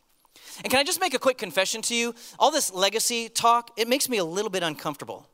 And 0.63 0.71
can 0.71 0.79
I 0.79 0.83
just 0.83 1.01
make 1.01 1.13
a 1.13 1.19
quick 1.19 1.37
confession 1.37 1.81
to 1.83 1.95
you? 1.95 2.15
All 2.39 2.51
this 2.51 2.73
legacy 2.73 3.29
talk, 3.29 3.71
it 3.77 3.87
makes 3.87 4.09
me 4.09 4.17
a 4.17 4.25
little 4.25 4.49
bit 4.49 4.63
uncomfortable. 4.63 5.27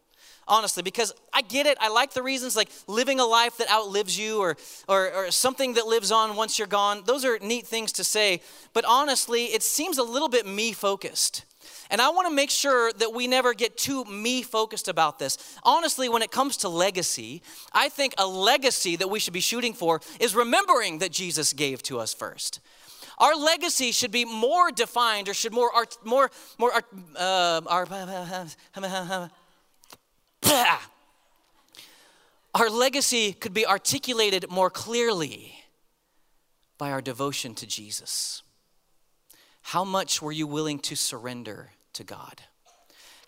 Honestly, 0.46 0.84
because 0.84 1.14
I 1.32 1.42
get 1.42 1.66
it. 1.68 1.78
I 1.80 1.88
like 1.88 2.14
the 2.14 2.22
reasons 2.22 2.58
like 2.58 2.70
living 2.88 3.20
a 3.22 3.26
life 3.26 3.58
that 3.58 3.72
outlives 3.72 4.20
you 4.20 4.40
or, 4.40 4.58
or, 4.90 5.14
or 5.14 5.32
something 5.32 5.76
that 5.76 5.88
lives 5.88 6.12
on 6.12 6.36
once 6.36 6.60
you're 6.60 6.68
gone. 6.68 7.04
Those 7.06 7.24
are 7.24 7.40
neat 7.40 7.66
things 7.66 7.94
to 7.94 8.04
say. 8.04 8.42
But 8.74 8.84
honestly, 8.84 9.46
it 9.46 9.64
seems 9.64 9.98
a 9.98 10.04
little 10.04 10.28
bit 10.28 10.46
me 10.46 10.74
focused. 10.74 11.46
And 11.90 12.02
I 12.02 12.10
want 12.10 12.28
to 12.28 12.34
make 12.34 12.50
sure 12.50 12.92
that 12.94 13.14
we 13.14 13.28
never 13.28 13.54
get 13.54 13.78
too 13.78 14.04
me 14.06 14.42
focused 14.42 14.88
about 14.88 15.20
this. 15.20 15.38
Honestly, 15.64 16.10
when 16.10 16.22
it 16.22 16.32
comes 16.32 16.58
to 16.58 16.70
legacy, 16.70 17.42
I 17.72 17.90
think 17.90 18.14
a 18.18 18.26
legacy 18.26 18.96
that 18.96 19.10
we 19.10 19.20
should 19.20 19.34
be 19.34 19.40
shooting 19.40 19.74
for 19.74 20.02
is 20.20 20.36
remembering 20.36 21.00
that 21.00 21.12
Jesus 21.12 21.54
gave 21.54 21.84
to 21.84 22.00
us 22.00 22.14
first. 22.14 22.60
Our 23.18 23.36
legacy 23.36 23.92
should 23.92 24.12
be 24.12 24.26
more 24.26 24.72
defined 24.72 25.30
or 25.30 25.34
should 25.34 25.54
more 25.54 25.72
art, 25.74 25.98
more 26.04 26.32
more 26.58 26.74
art, 26.74 26.86
uh, 27.16 27.62
our, 27.68 27.88
our 32.54 32.70
legacy 32.70 33.34
could 33.34 33.54
be 33.54 33.66
articulated 33.66 34.50
more 34.50 34.70
clearly 34.70 35.56
by 36.78 36.92
our 36.92 37.02
devotion 37.02 37.56
to 37.56 37.68
Jesus. 37.68 38.42
How 39.64 39.84
much 39.84 40.22
were 40.22 40.32
you 40.32 40.48
willing 40.48 40.80
to 40.80 40.96
surrender 40.96 41.72
to 41.94 42.04
God? 42.04 42.42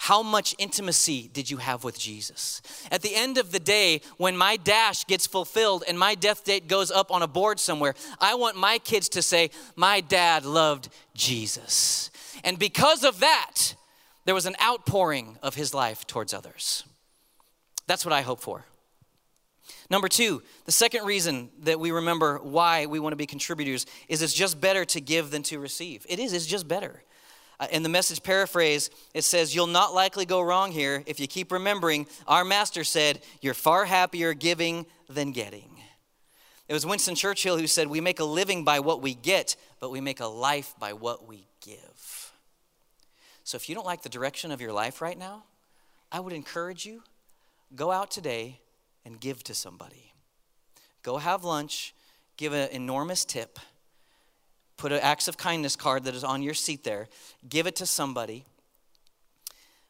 how 0.06 0.22
much 0.22 0.54
intimacy 0.60 1.32
did 1.34 1.50
you 1.50 1.58
have 1.58 1.84
with 1.84 1.98
Jesus? 1.98 2.62
At 2.92 3.02
the 3.02 3.16
end 3.16 3.40
of 3.40 3.52
the 3.52 3.60
day, 3.60 4.02
when 4.18 4.38
my 4.38 4.56
dash 4.56 5.04
gets 5.08 5.26
fulfilled 5.26 5.84
and 5.88 5.98
my 5.98 6.14
death 6.14 6.44
date 6.44 6.68
goes 6.68 6.92
up 6.92 7.10
on 7.10 7.24
a 7.24 7.28
board 7.28 7.60
somewhere, 7.60 7.96
I 8.22 8.36
want 8.36 8.56
my 8.56 8.78
kids 8.78 9.10
to 9.10 9.24
say, 9.24 9.50
My 9.76 10.02
dad 10.02 10.46
loved 10.46 10.90
Jesus. 11.16 12.12
And 12.44 12.60
because 12.60 13.04
of 13.04 13.20
that, 13.22 13.74
there 14.26 14.36
was 14.36 14.46
an 14.46 14.56
outpouring 14.62 15.40
of 15.42 15.56
his 15.56 15.74
life 15.74 16.06
towards 16.06 16.36
others. 16.36 16.84
That's 17.88 18.06
what 18.06 18.14
I 18.14 18.22
hope 18.22 18.42
for. 18.42 18.66
Number 19.90 20.08
two, 20.08 20.42
the 20.66 20.72
second 20.72 21.06
reason 21.06 21.50
that 21.64 21.80
we 21.80 21.92
remember 21.92 22.40
why 22.40 22.88
we 22.88 23.00
want 23.00 23.14
to 23.14 23.18
be 23.18 23.28
contributors 23.28 23.86
is 24.08 24.22
it's 24.22 24.34
just 24.34 24.60
better 24.60 24.84
to 24.86 25.02
give 25.02 25.32
than 25.32 25.44
to 25.44 25.60
receive. 25.60 26.06
It 26.10 26.20
is, 26.20 26.34
it's 26.34 26.48
just 26.48 26.68
better. 26.68 27.04
Uh, 27.60 27.68
in 27.72 27.84
the 27.84 27.90
message 27.90 28.24
paraphrase, 28.24 28.90
it 29.14 29.24
says, 29.24 29.56
You'll 29.56 29.68
not 29.68 29.94
likely 29.94 30.26
go 30.26 30.42
wrong 30.42 30.72
here 30.72 31.04
if 31.06 31.20
you 31.20 31.28
keep 31.28 31.52
remembering 31.52 32.08
our 32.28 32.44
master 32.44 32.84
said, 32.84 33.22
You're 33.42 33.54
far 33.54 33.86
happier 33.86 34.34
giving 34.34 34.86
than 35.08 35.32
getting. 35.32 35.70
It 36.68 36.74
was 36.74 36.86
Winston 36.86 37.16
Churchill 37.16 37.58
who 37.58 37.68
said, 37.68 37.88
We 37.88 38.02
make 38.02 38.20
a 38.20 38.26
living 38.26 38.64
by 38.66 38.80
what 38.80 39.02
we 39.02 39.14
get, 39.14 39.56
but 39.80 39.92
we 39.92 40.02
make 40.02 40.20
a 40.20 40.26
life 40.26 40.74
by 40.80 40.94
what 40.94 41.28
we 41.28 41.48
give. 41.62 42.34
So 43.44 43.56
if 43.56 43.70
you 43.70 43.76
don't 43.76 43.86
like 43.86 44.02
the 44.02 44.10
direction 44.10 44.52
of 44.52 44.60
your 44.60 44.74
life 44.74 45.02
right 45.02 45.18
now, 45.18 45.44
I 46.12 46.20
would 46.20 46.34
encourage 46.34 46.86
you 46.86 47.04
go 47.76 47.92
out 47.92 48.10
today 48.10 48.60
and 49.06 49.20
give 49.20 49.44
to 49.44 49.54
somebody. 49.54 50.14
Go 51.04 51.18
have 51.18 51.44
lunch, 51.44 51.94
give 52.36 52.52
an 52.52 52.70
enormous 52.72 53.24
tip, 53.24 53.60
put 54.76 54.92
an 54.92 55.00
acts 55.00 55.28
of 55.28 55.38
kindness 55.38 55.76
card 55.76 56.04
that 56.06 56.16
is 56.16 56.24
on 56.24 56.42
your 56.42 56.54
seat 56.54 56.84
there, 56.84 57.08
give 57.48 57.68
it 57.68 57.76
to 57.78 57.86
somebody 57.86 58.46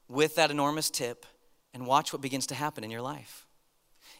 with 0.08 0.36
that 0.36 0.52
enormous 0.52 0.90
tip, 0.90 1.26
and 1.74 1.88
watch 1.88 2.14
what 2.14 2.22
begins 2.22 2.46
to 2.48 2.56
happen 2.56 2.84
in 2.84 2.92
your 2.92 3.02
life. 3.02 3.46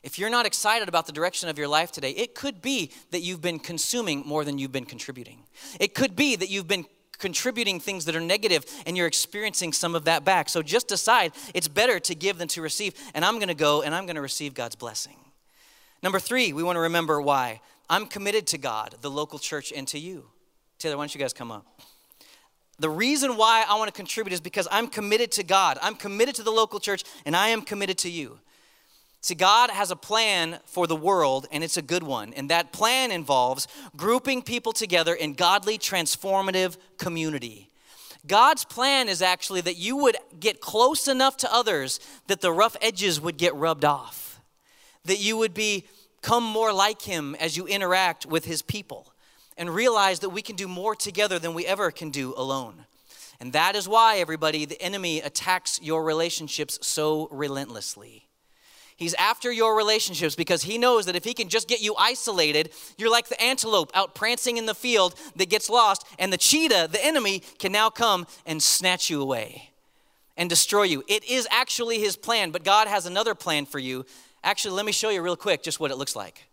If 0.04 0.20
you're 0.20 0.30
not 0.30 0.46
excited 0.46 0.88
about 0.88 1.08
the 1.08 1.12
direction 1.12 1.50
of 1.50 1.58
your 1.58 1.68
life 1.68 1.92
today, 1.92 2.12
it 2.12 2.36
could 2.36 2.62
be 2.62 2.92
that 3.12 3.22
you've 3.22 3.42
been 3.42 3.60
consuming 3.60 4.24
more 4.26 4.46
than 4.46 4.58
you've 4.58 4.72
been 4.72 4.86
contributing. 4.86 5.44
It 5.80 5.96
could 5.96 6.16
be 6.16 6.36
that 6.36 6.50
you've 6.50 6.68
been 6.68 6.86
contributing 7.18 7.80
things 7.80 8.06
that 8.06 8.16
are 8.16 8.22
negative 8.22 8.66
and 8.86 8.96
you're 8.98 9.08
experiencing 9.08 9.74
some 9.74 9.96
of 9.96 10.06
that 10.06 10.26
back. 10.26 10.50
So 10.50 10.62
just 10.62 10.88
decide 10.88 11.34
it's 11.54 11.68
better 11.68 12.00
to 12.00 12.16
give 12.16 12.38
than 12.38 12.48
to 12.50 12.62
receive. 12.62 12.94
And 13.14 13.24
I'm 13.24 13.36
going 13.36 13.48
to 13.48 13.54
go 13.54 13.82
and 13.82 13.94
I'm 13.94 14.06
going 14.06 14.16
to 14.16 14.22
receive 14.22 14.54
God's 14.54 14.76
blessing. 14.76 15.18
Number 16.04 16.20
three, 16.20 16.54
we 16.54 16.64
want 16.64 16.76
to 16.76 16.82
remember 16.82 17.22
why. 17.22 17.62
I'm 17.90 18.08
committed 18.08 18.48
to 18.48 18.58
God, 18.58 18.96
the 19.02 19.12
local 19.12 19.40
church, 19.40 19.72
and 19.76 19.88
to 19.90 20.00
you. 20.00 20.26
Taylor, 20.80 20.98
why 20.98 21.04
don't 21.04 21.16
you 21.16 21.22
guys 21.22 21.34
come 21.34 21.52
up? 21.52 21.66
The 22.78 22.90
reason 22.90 23.38
why 23.38 23.64
I 23.68 23.78
want 23.78 23.88
to 23.88 23.96
contribute 23.96 24.34
is 24.34 24.42
because 24.42 24.68
I'm 24.70 24.88
committed 24.88 25.32
to 25.34 25.44
God. 25.44 25.78
I'm 25.82 25.96
committed 25.96 26.36
to 26.36 26.44
the 26.44 26.52
local 26.52 26.80
church, 26.80 27.04
and 27.26 27.36
I 27.36 27.50
am 27.50 27.62
committed 27.62 27.98
to 28.00 28.10
you. 28.10 28.40
See, 29.26 29.34
God 29.34 29.72
has 29.72 29.90
a 29.90 29.96
plan 29.96 30.60
for 30.66 30.86
the 30.86 30.96
world, 30.96 31.48
and 31.52 31.64
it's 31.64 31.78
a 31.78 31.82
good 31.82 32.04
one. 32.04 32.32
And 32.34 32.48
that 32.52 32.72
plan 32.72 33.10
involves 33.10 33.68
grouping 33.98 34.44
people 34.44 34.72
together 34.72 35.16
in 35.16 35.34
godly, 35.34 35.80
transformative 35.80 36.78
community. 37.00 37.72
God's 38.28 38.66
plan 38.66 39.10
is 39.10 39.24
actually 39.24 39.62
that 39.62 39.78
you 39.78 39.98
would 39.98 40.16
get 40.40 40.62
close 40.62 41.08
enough 41.08 41.38
to 41.38 41.52
others 41.52 42.00
that 42.28 42.42
the 42.42 42.52
rough 42.52 42.78
edges 42.84 43.20
would 43.20 43.38
get 43.38 43.56
rubbed 43.56 43.84
off, 43.84 44.40
that 45.06 45.18
you 45.18 45.38
would 45.38 45.56
become 45.56 46.44
more 46.44 46.72
like 46.72 47.02
Him 47.02 47.34
as 47.40 47.58
you 47.58 47.66
interact 47.66 48.28
with 48.28 48.46
His 48.46 48.62
people, 48.62 49.12
and 49.58 49.74
realize 49.74 50.20
that 50.20 50.30
we 50.30 50.44
can 50.44 50.56
do 50.56 50.68
more 50.68 50.94
together 50.94 51.40
than 51.40 51.56
we 51.56 51.66
ever 51.66 51.90
can 51.90 52.12
do 52.12 52.36
alone. 52.38 52.86
And 53.40 53.54
that 53.54 53.76
is 53.76 53.88
why, 53.88 54.18
everybody, 54.18 54.66
the 54.66 54.80
enemy 54.80 55.20
attacks 55.20 55.82
your 55.82 56.04
relationships 56.04 56.78
so 56.84 57.28
relentlessly. 57.32 58.26
He's 58.98 59.14
after 59.16 59.52
your 59.52 59.76
relationships 59.76 60.36
because 60.36 60.64
he 60.64 60.78
knows 60.78 61.06
that 61.06 61.16
if 61.16 61.26
he 61.26 61.34
can 61.34 61.50
just 61.50 61.68
get 61.68 61.82
you 61.82 61.96
isolated, 62.00 62.72
you're 62.98 63.12
like 63.12 63.28
the 63.28 63.42
antelope 63.42 63.92
out 63.94 64.16
prancing 64.16 64.56
in 64.56 64.66
the 64.66 64.76
field 64.76 65.16
that 65.36 65.50
gets 65.50 65.70
lost, 65.70 66.06
and 66.18 66.32
the 66.32 66.38
cheetah, 66.38 66.90
the 66.92 67.04
enemy, 67.06 67.42
can 67.60 67.72
now 67.72 67.90
come 67.90 68.26
and 68.46 68.64
snatch 68.64 69.10
you 69.10 69.22
away 69.22 69.70
and 70.38 70.50
destroy 70.50 70.84
you. 70.84 71.04
It 71.08 71.26
is 71.26 71.48
actually 71.52 72.00
his 72.00 72.16
plan, 72.16 72.52
but 72.52 72.64
God 72.64 72.88
has 72.88 73.06
another 73.06 73.36
plan 73.36 73.66
for 73.66 73.80
you. 73.80 74.06
Actually, 74.44 74.76
let 74.76 74.86
me 74.86 74.92
show 74.92 75.10
you 75.10 75.22
real 75.22 75.36
quick 75.36 75.62
just 75.62 75.80
what 75.80 75.92
it 75.92 75.98
looks 75.98 76.16
like. 76.16 76.46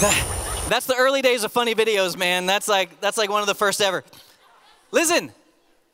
That, 0.00 0.66
that's 0.70 0.86
the 0.86 0.96
early 0.96 1.20
days 1.20 1.44
of 1.44 1.52
funny 1.52 1.74
videos, 1.74 2.16
man. 2.16 2.46
That's 2.46 2.68
like 2.68 3.00
that's 3.02 3.18
like 3.18 3.28
one 3.28 3.42
of 3.42 3.46
the 3.46 3.54
first 3.54 3.82
ever. 3.82 4.02
Listen, 4.92 5.30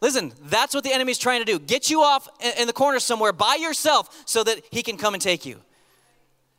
listen. 0.00 0.32
That's 0.44 0.74
what 0.76 0.84
the 0.84 0.92
enemy's 0.92 1.18
trying 1.18 1.40
to 1.40 1.44
do: 1.44 1.58
get 1.58 1.90
you 1.90 2.02
off 2.02 2.28
in 2.58 2.68
the 2.68 2.72
corner 2.72 3.00
somewhere 3.00 3.32
by 3.32 3.56
yourself, 3.56 4.22
so 4.24 4.44
that 4.44 4.60
he 4.70 4.84
can 4.84 4.96
come 4.96 5.14
and 5.14 5.20
take 5.20 5.44
you. 5.44 5.54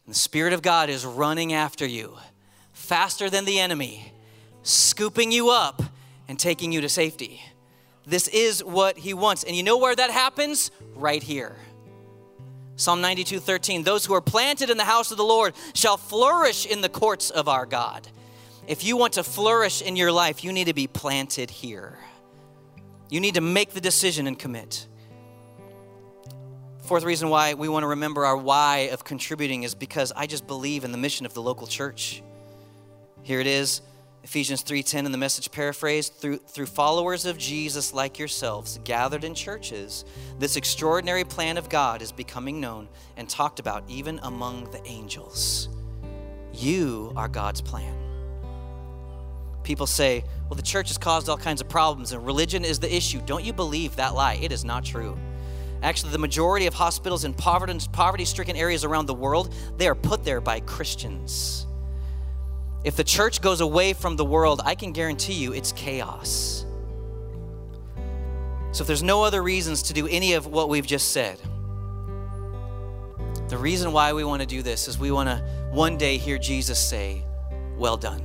And 0.05 0.13
the 0.13 0.19
Spirit 0.19 0.51
of 0.51 0.62
God 0.62 0.89
is 0.89 1.05
running 1.05 1.53
after 1.53 1.86
you, 1.86 2.17
faster 2.73 3.29
than 3.29 3.45
the 3.45 3.60
enemy, 3.60 4.12
scooping 4.63 5.31
you 5.31 5.49
up 5.49 5.81
and 6.27 6.38
taking 6.38 6.73
you 6.73 6.81
to 6.81 6.89
safety. 6.89 7.41
This 8.05 8.27
is 8.27 8.62
what 8.62 8.97
he 8.97 9.13
wants. 9.13 9.45
And 9.45 9.55
you 9.55 9.63
know 9.63 9.77
where 9.77 9.95
that 9.95 10.12
happens? 10.12 10.71
Right 10.95 11.23
here. 11.23 11.55
Psalm 12.78 13.02
92 13.02 13.40
13. 13.40 13.84
Those 13.84 14.06
who 14.06 14.13
are 14.13 14.22
planted 14.22 14.70
in 14.70 14.78
the 14.78 14.86
house 14.86 15.12
of 15.12 15.18
the 15.18 15.24
Lord 15.24 15.54
shall 15.74 15.98
flourish 15.98 16.66
in 16.66 16.82
the 16.82 16.90
courts 16.90 17.30
of 17.30 17.50
our 17.50 17.66
God. 17.66 18.08
If 18.68 18.84
you 18.84 18.96
want 18.96 19.13
to 19.13 19.24
flourish 19.24 19.82
in 19.82 19.96
your 19.96 20.12
life, 20.12 20.44
you 20.44 20.54
need 20.54 20.66
to 20.66 20.74
be 20.74 20.88
planted 20.88 21.50
here. 21.50 21.98
You 23.10 23.20
need 23.20 23.36
to 23.36 23.42
make 23.42 23.72
the 23.72 23.82
decision 23.82 24.28
and 24.28 24.38
commit. 24.38 24.86
Fourth 26.84 27.04
reason 27.04 27.30
why 27.30 27.54
we 27.54 27.68
want 27.68 27.84
to 27.84 27.88
remember 27.88 28.26
our 28.26 28.38
why 28.38 28.90
of 28.92 29.04
contributing 29.04 29.63
is 29.63 29.74
because 29.76 30.13
I 30.16 30.28
just 30.28 30.48
believe 30.48 30.84
in 30.84 30.92
the 30.92 30.98
mission 30.98 31.26
of 31.26 31.34
the 31.34 31.42
local 31.42 31.68
church. 31.68 32.22
Here 33.24 33.40
it 33.40 33.48
is 33.48 33.82
Ephesians 34.28 34.62
3:10 34.62 35.06
in 35.06 35.13
the 35.13 35.18
message 35.18 35.50
paraphrase 35.52 36.10
through 36.10 36.40
through 36.40 36.66
followers 36.66 37.26
of 37.26 37.38
Jesus 37.38 37.94
like 37.94 38.20
yourselves 38.20 38.78
gathered 38.84 39.24
in 39.24 39.34
churches 39.34 40.04
this 40.38 40.58
extraordinary 40.58 41.24
plan 41.24 41.56
of 41.58 41.70
God 41.70 42.02
is 42.02 42.12
becoming 42.12 42.60
known 42.60 42.90
and 43.16 43.30
talked 43.30 43.62
about 43.62 43.86
even 43.88 44.20
among 44.24 44.70
the 44.72 44.86
angels. 44.86 45.70
You 46.52 47.13
are 47.16 47.30
God's 47.30 47.62
plan. 47.62 47.96
People 49.63 49.88
say, 49.88 50.26
"Well, 50.50 50.58
the 50.58 50.62
church 50.62 50.90
has 50.90 50.98
caused 50.98 51.30
all 51.30 51.38
kinds 51.38 51.62
of 51.62 51.70
problems 51.70 52.12
and 52.12 52.26
religion 52.26 52.66
is 52.66 52.80
the 52.80 52.94
issue." 52.94 53.22
Don't 53.22 53.46
you 53.46 53.54
believe 53.54 53.96
that 53.96 54.13
lie? 54.13 54.34
It 54.34 54.52
is 54.52 54.66
not 54.66 54.84
true. 54.84 55.18
Actually, 55.82 56.12
the 56.12 56.18
majority 56.18 56.66
of 56.66 56.74
hospitals 56.74 57.24
in 57.24 57.34
poverty-stricken 57.34 58.58
areas 58.58 58.84
around 58.84 59.06
the 59.06 59.13
world, 59.13 59.54
they 59.78 59.88
are 59.88 59.96
put 59.96 60.26
there 60.26 60.42
by 60.42 60.60
Christians. 60.60 61.66
If 62.88 62.95
the 62.95 63.04
church 63.04 63.41
goes 63.41 63.60
away 63.60 63.91
from 63.91 64.15
the 64.15 64.23
world, 64.23 64.62
I 64.63 64.73
can 64.73 64.93
guarantee 64.93 65.34
you 65.34 65.52
it's 65.52 65.73
chaos. 65.73 66.65
So, 68.71 68.82
if 68.82 68.88
there's 68.88 69.04
no 69.04 69.26
other 69.26 69.43
reasons 69.43 69.84
to 69.84 69.93
do 69.93 70.08
any 70.08 70.32
of 70.36 70.47
what 70.47 70.69
we've 70.69 70.88
just 70.88 71.12
said, 71.12 71.38
the 73.50 73.58
reason 73.58 73.91
why 73.91 74.13
we 74.13 74.23
want 74.23 74.41
to 74.41 74.47
do 74.47 74.62
this 74.62 74.88
is 74.88 74.97
we 74.97 75.12
want 75.12 75.28
to 75.28 75.43
one 75.69 75.97
day 75.97 76.15
hear 76.15 76.38
Jesus 76.38 76.80
say, 76.80 77.23
Well 77.76 77.97
done. 77.97 78.21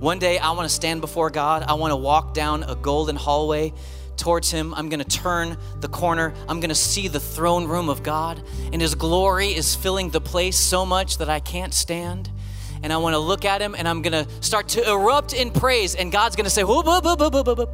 One 0.00 0.18
day 0.18 0.38
I 0.38 0.50
want 0.50 0.68
to 0.68 0.74
stand 0.74 1.00
before 1.00 1.30
God. 1.30 1.62
I 1.62 1.74
want 1.74 1.92
to 1.92 1.96
walk 1.96 2.34
down 2.34 2.64
a 2.64 2.74
golden 2.74 3.14
hallway 3.14 3.72
towards 4.16 4.50
Him. 4.50 4.74
I'm 4.74 4.88
going 4.88 4.98
to 4.98 5.16
turn 5.18 5.56
the 5.78 5.88
corner. 5.88 6.34
I'm 6.48 6.58
going 6.58 6.70
to 6.70 6.74
see 6.74 7.06
the 7.06 7.20
throne 7.20 7.68
room 7.68 7.88
of 7.88 8.02
God, 8.02 8.42
and 8.72 8.82
His 8.82 8.96
glory 8.96 9.54
is 9.54 9.76
filling 9.76 10.10
the 10.10 10.20
place 10.20 10.58
so 10.58 10.84
much 10.84 11.18
that 11.18 11.28
I 11.28 11.38
can't 11.38 11.72
stand 11.72 12.32
and 12.82 12.92
I 12.92 12.96
want 12.98 13.14
to 13.14 13.18
look 13.18 13.44
at 13.44 13.60
him 13.60 13.74
and 13.76 13.88
I'm 13.88 14.02
going 14.02 14.24
to 14.24 14.30
start 14.42 14.68
to 14.70 14.90
erupt 14.90 15.32
in 15.32 15.50
praise. 15.50 15.94
And 15.94 16.10
God's 16.12 16.36
going 16.36 16.44
to 16.44 16.50
say, 16.50 16.64
whoop, 16.64 16.86
whoop, 16.86 17.04
whoop, 17.04 17.20
whoop, 17.20 17.58
whoop, 17.58 17.70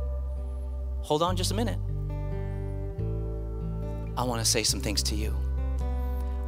hold 1.02 1.22
on 1.22 1.36
just 1.36 1.50
a 1.50 1.54
minute. 1.54 1.78
I 4.16 4.24
want 4.24 4.40
to 4.40 4.44
say 4.44 4.62
some 4.62 4.80
things 4.80 5.02
to 5.04 5.14
you. 5.14 5.34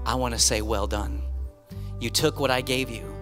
I 0.05 0.15
want 0.15 0.35
to 0.35 0.39
say, 0.39 0.63
well 0.63 0.87
done. 0.87 1.23
You 2.01 2.11
took 2.11 2.39
what 2.39 2.51
I 2.51 2.61
gave 2.61 2.91
you 2.91 3.17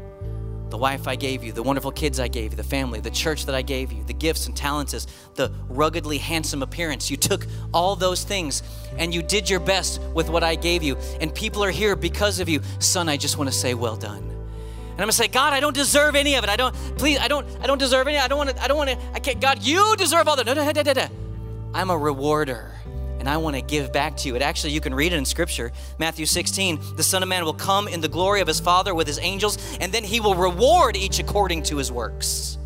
the 0.75 0.79
wife 0.79 1.07
I 1.07 1.15
gave 1.15 1.45
you, 1.45 1.53
the 1.53 1.63
wonderful 1.63 1.93
kids 1.93 2.19
I 2.19 2.27
gave 2.27 2.51
you, 2.51 2.57
the 2.57 2.65
family, 2.65 2.99
the 2.99 3.09
church 3.09 3.47
that 3.47 3.55
I 3.55 3.63
gave 3.63 3.93
you, 3.93 4.03
the 4.03 4.13
gifts 4.13 4.47
and 4.47 4.57
talents, 4.57 5.07
the 5.37 5.53
ruggedly 5.69 6.19
handsome 6.19 6.65
appearance. 6.65 7.13
You 7.13 7.17
took 7.17 7.47
all 7.73 7.95
those 7.95 8.25
things 8.25 8.65
and 8.99 9.15
you 9.15 9.23
did 9.23 9.49
your 9.49 9.61
best 9.61 10.01
with 10.15 10.29
what 10.29 10.43
I 10.43 10.57
gave 10.57 10.83
you. 10.83 10.97
And 11.21 11.33
people 11.33 11.63
are 11.63 11.71
here 11.71 11.95
because 11.95 12.41
of 12.41 12.49
you. 12.49 12.61
Son, 12.81 13.09
I 13.09 13.17
just 13.17 13.39
want 13.39 13.49
to 13.49 13.57
say, 13.57 13.75
well 13.75 13.95
done. 13.95 14.34
And 14.95 15.01
I'm 15.01 15.07
gonna 15.07 15.13
say, 15.13 15.29
God, 15.29 15.53
I 15.53 15.59
don't 15.61 15.75
deserve 15.75 16.15
any 16.15 16.37
of 16.37 16.45
it. 16.45 16.51
I 16.51 16.57
don't, 16.57 16.73
please, 16.97 17.19
I 17.19 17.27
don't, 17.27 17.47
I 17.61 17.67
don't 17.67 17.79
deserve 17.79 18.07
any. 18.07 18.17
I 18.17 18.29
don't 18.29 18.39
want 18.39 18.51
to, 18.51 18.63
I 18.63 18.69
don't 18.69 18.77
want 18.77 18.91
to, 18.91 18.99
I 19.13 19.19
can't, 19.19 19.41
God, 19.41 19.61
you 19.63 19.97
deserve 19.97 20.29
all 20.29 20.37
the, 20.37 20.45
no, 20.45 20.55
no, 20.55 20.71
no, 20.71 20.83
no, 20.83 20.93
no. 20.93 21.07
I'm 21.75 21.91
a 21.91 21.99
rewarder 21.99 22.75
and 23.19 23.29
I 23.29 23.39
want 23.39 23.57
to 23.57 23.63
give 23.63 23.93
back 23.93 24.17
to 24.19 24.29
you. 24.29 24.37
It 24.37 24.43
actually, 24.43 24.75
you 24.75 24.81
can 24.81 24.95
read 24.95 25.13
it 25.13 25.17
in 25.17 25.25
scripture. 25.25 25.73
Matthew 25.99 26.27
16, 26.27 26.79
the 26.97 27.03
Son 27.03 27.23
of 27.23 27.29
Man 27.29 27.45
will 27.45 27.55
come 27.55 27.89
in 27.89 28.01
the 28.01 28.09
glory 28.09 28.41
of 28.43 28.47
his 28.47 28.61
Father 28.61 28.95
with 28.95 29.07
his 29.07 29.19
angels, 29.19 29.57
and 29.81 29.91
then 29.91 30.05
he 30.05 30.21
will 30.21 30.35
reward 30.35 30.95
each 30.97 31.19
according 31.19 31.63
to 31.65 31.79
his 31.79 31.91
works. 31.91 32.59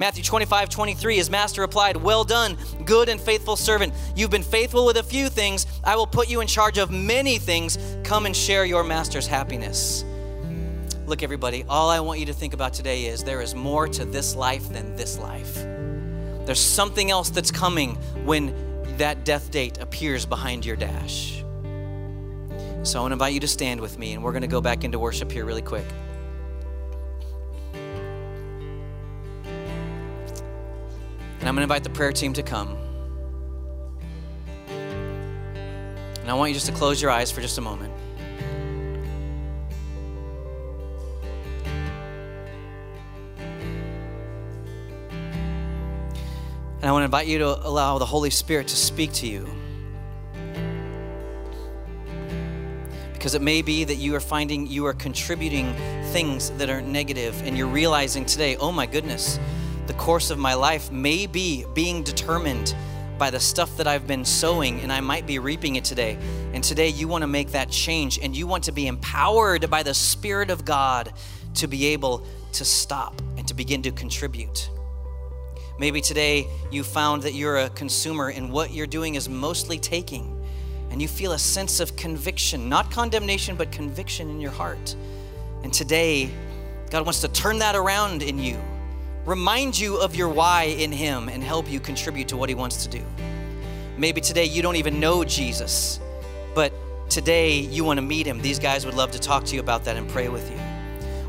Matthew 0.00 0.24
25, 0.24 0.68
23, 0.68 1.16
his 1.16 1.30
master 1.30 1.60
replied, 1.60 1.96
Well 1.96 2.24
done, 2.24 2.56
good 2.84 3.08
and 3.08 3.20
faithful 3.20 3.54
servant. 3.54 3.92
You've 4.16 4.30
been 4.30 4.42
faithful 4.42 4.84
with 4.84 4.96
a 4.96 5.02
few 5.02 5.28
things. 5.28 5.66
I 5.84 5.94
will 5.94 6.06
put 6.06 6.28
you 6.28 6.40
in 6.40 6.46
charge 6.46 6.78
of 6.78 6.90
many 6.90 7.38
things. 7.38 7.78
Come 8.02 8.26
and 8.26 8.34
share 8.34 8.64
your 8.64 8.82
master's 8.82 9.26
happiness. 9.26 10.04
Look, 11.10 11.24
everybody, 11.24 11.64
all 11.68 11.90
I 11.90 11.98
want 11.98 12.20
you 12.20 12.26
to 12.26 12.32
think 12.32 12.54
about 12.54 12.72
today 12.72 13.06
is 13.06 13.24
there 13.24 13.40
is 13.40 13.52
more 13.52 13.88
to 13.88 14.04
this 14.04 14.36
life 14.36 14.68
than 14.68 14.94
this 14.94 15.18
life. 15.18 15.56
There's 16.46 16.60
something 16.60 17.10
else 17.10 17.30
that's 17.30 17.50
coming 17.50 17.96
when 18.24 18.54
that 18.96 19.24
death 19.24 19.50
date 19.50 19.78
appears 19.78 20.24
behind 20.24 20.64
your 20.64 20.76
dash. 20.76 21.38
So 22.84 23.00
I 23.00 23.02
want 23.02 23.10
to 23.10 23.14
invite 23.14 23.34
you 23.34 23.40
to 23.40 23.48
stand 23.48 23.80
with 23.80 23.98
me, 23.98 24.12
and 24.12 24.22
we're 24.22 24.30
going 24.30 24.42
to 24.42 24.46
go 24.46 24.60
back 24.60 24.84
into 24.84 25.00
worship 25.00 25.32
here 25.32 25.44
really 25.44 25.62
quick. 25.62 25.84
And 27.74 27.88
I'm 31.40 31.56
going 31.56 31.56
to 31.56 31.62
invite 31.62 31.82
the 31.82 31.90
prayer 31.90 32.12
team 32.12 32.34
to 32.34 32.44
come. 32.44 32.76
And 36.20 36.30
I 36.30 36.34
want 36.34 36.50
you 36.50 36.54
just 36.54 36.66
to 36.66 36.72
close 36.72 37.02
your 37.02 37.10
eyes 37.10 37.32
for 37.32 37.40
just 37.40 37.58
a 37.58 37.62
moment. 37.62 37.92
And 46.80 46.88
I 46.88 46.92
want 46.92 47.02
to 47.02 47.04
invite 47.04 47.26
you 47.26 47.38
to 47.40 47.66
allow 47.66 47.98
the 47.98 48.06
Holy 48.06 48.30
Spirit 48.30 48.68
to 48.68 48.76
speak 48.76 49.12
to 49.14 49.26
you. 49.26 49.46
Because 53.12 53.34
it 53.34 53.42
may 53.42 53.60
be 53.60 53.84
that 53.84 53.96
you 53.96 54.14
are 54.14 54.20
finding 54.20 54.66
you 54.66 54.86
are 54.86 54.94
contributing 54.94 55.74
things 56.04 56.48
that 56.52 56.70
are 56.70 56.80
negative, 56.80 57.42
and 57.44 57.54
you're 57.54 57.66
realizing 57.66 58.24
today, 58.24 58.56
oh 58.56 58.72
my 58.72 58.86
goodness, 58.86 59.38
the 59.88 59.92
course 59.92 60.30
of 60.30 60.38
my 60.38 60.54
life 60.54 60.90
may 60.90 61.26
be 61.26 61.66
being 61.74 62.02
determined 62.02 62.74
by 63.18 63.28
the 63.28 63.40
stuff 63.40 63.76
that 63.76 63.86
I've 63.86 64.06
been 64.06 64.24
sowing, 64.24 64.80
and 64.80 64.90
I 64.90 65.00
might 65.00 65.26
be 65.26 65.38
reaping 65.38 65.76
it 65.76 65.84
today. 65.84 66.16
And 66.54 66.64
today 66.64 66.88
you 66.88 67.08
want 67.08 67.20
to 67.20 67.28
make 67.28 67.50
that 67.50 67.68
change, 67.68 68.18
and 68.18 68.34
you 68.34 68.46
want 68.46 68.64
to 68.64 68.72
be 68.72 68.86
empowered 68.86 69.68
by 69.68 69.82
the 69.82 69.92
Spirit 69.92 70.48
of 70.48 70.64
God 70.64 71.12
to 71.56 71.66
be 71.66 71.88
able 71.88 72.24
to 72.52 72.64
stop 72.64 73.20
and 73.36 73.46
to 73.48 73.52
begin 73.52 73.82
to 73.82 73.90
contribute. 73.90 74.70
Maybe 75.80 76.02
today 76.02 76.46
you 76.70 76.84
found 76.84 77.22
that 77.22 77.32
you're 77.32 77.56
a 77.56 77.70
consumer 77.70 78.28
and 78.28 78.52
what 78.52 78.70
you're 78.70 78.86
doing 78.86 79.14
is 79.14 79.30
mostly 79.30 79.78
taking, 79.78 80.38
and 80.90 81.00
you 81.00 81.08
feel 81.08 81.32
a 81.32 81.38
sense 81.38 81.80
of 81.80 81.96
conviction, 81.96 82.68
not 82.68 82.90
condemnation, 82.90 83.56
but 83.56 83.72
conviction 83.72 84.28
in 84.28 84.42
your 84.42 84.50
heart. 84.50 84.94
And 85.62 85.72
today, 85.72 86.28
God 86.90 87.06
wants 87.06 87.22
to 87.22 87.28
turn 87.28 87.60
that 87.60 87.76
around 87.76 88.22
in 88.22 88.38
you, 88.38 88.58
remind 89.24 89.78
you 89.78 89.96
of 89.96 90.14
your 90.14 90.28
why 90.28 90.64
in 90.64 90.92
Him, 90.92 91.30
and 91.30 91.42
help 91.42 91.66
you 91.70 91.80
contribute 91.80 92.28
to 92.28 92.36
what 92.36 92.50
He 92.50 92.54
wants 92.54 92.84
to 92.84 92.90
do. 92.90 93.02
Maybe 93.96 94.20
today 94.20 94.44
you 94.44 94.60
don't 94.60 94.76
even 94.76 95.00
know 95.00 95.24
Jesus, 95.24 95.98
but 96.54 96.74
today 97.08 97.58
you 97.58 97.84
want 97.84 97.96
to 97.96 98.02
meet 98.02 98.26
Him. 98.26 98.42
These 98.42 98.58
guys 98.58 98.84
would 98.84 98.96
love 98.96 99.12
to 99.12 99.18
talk 99.18 99.46
to 99.46 99.54
you 99.54 99.62
about 99.62 99.86
that 99.86 99.96
and 99.96 100.06
pray 100.10 100.28
with 100.28 100.50
you 100.50 100.69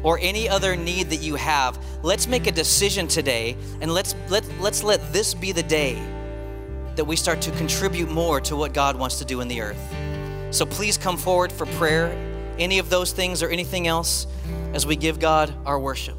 or 0.04 0.20
any 0.22 0.50
other 0.50 0.76
need 0.76 1.10
that 1.10 1.22
you 1.22 1.36
have, 1.36 1.80
let's 2.04 2.28
make 2.28 2.48
a 2.48 2.52
decision 2.52 3.08
today 3.08 3.56
and 3.82 3.94
let's 3.94 4.16
let 4.30 4.46
let's 4.60 4.84
let 4.84 5.14
this 5.14 5.34
be 5.34 5.52
the 5.52 5.64
day 5.64 6.02
that 6.96 7.06
we 7.06 7.16
start 7.16 7.42
to 7.42 7.52
contribute 7.52 8.10
more 8.10 8.42
to 8.42 8.56
what 8.56 8.74
God 8.74 8.96
wants 8.98 9.20
to 9.20 9.26
do 9.26 9.42
in 9.42 9.48
the 9.48 9.62
earth. 9.62 9.82
So 10.52 10.66
please 10.66 10.98
come 10.98 11.18
forward 11.18 11.52
for 11.52 11.66
prayer, 11.66 12.12
any 12.58 12.80
of 12.80 12.90
those 12.90 13.14
things 13.14 13.42
or 13.42 13.50
anything 13.50 13.88
else 13.88 14.28
as 14.74 14.86
we 14.86 14.96
give 14.96 15.20
God 15.20 15.54
our 15.66 15.80
worship. 15.80 16.18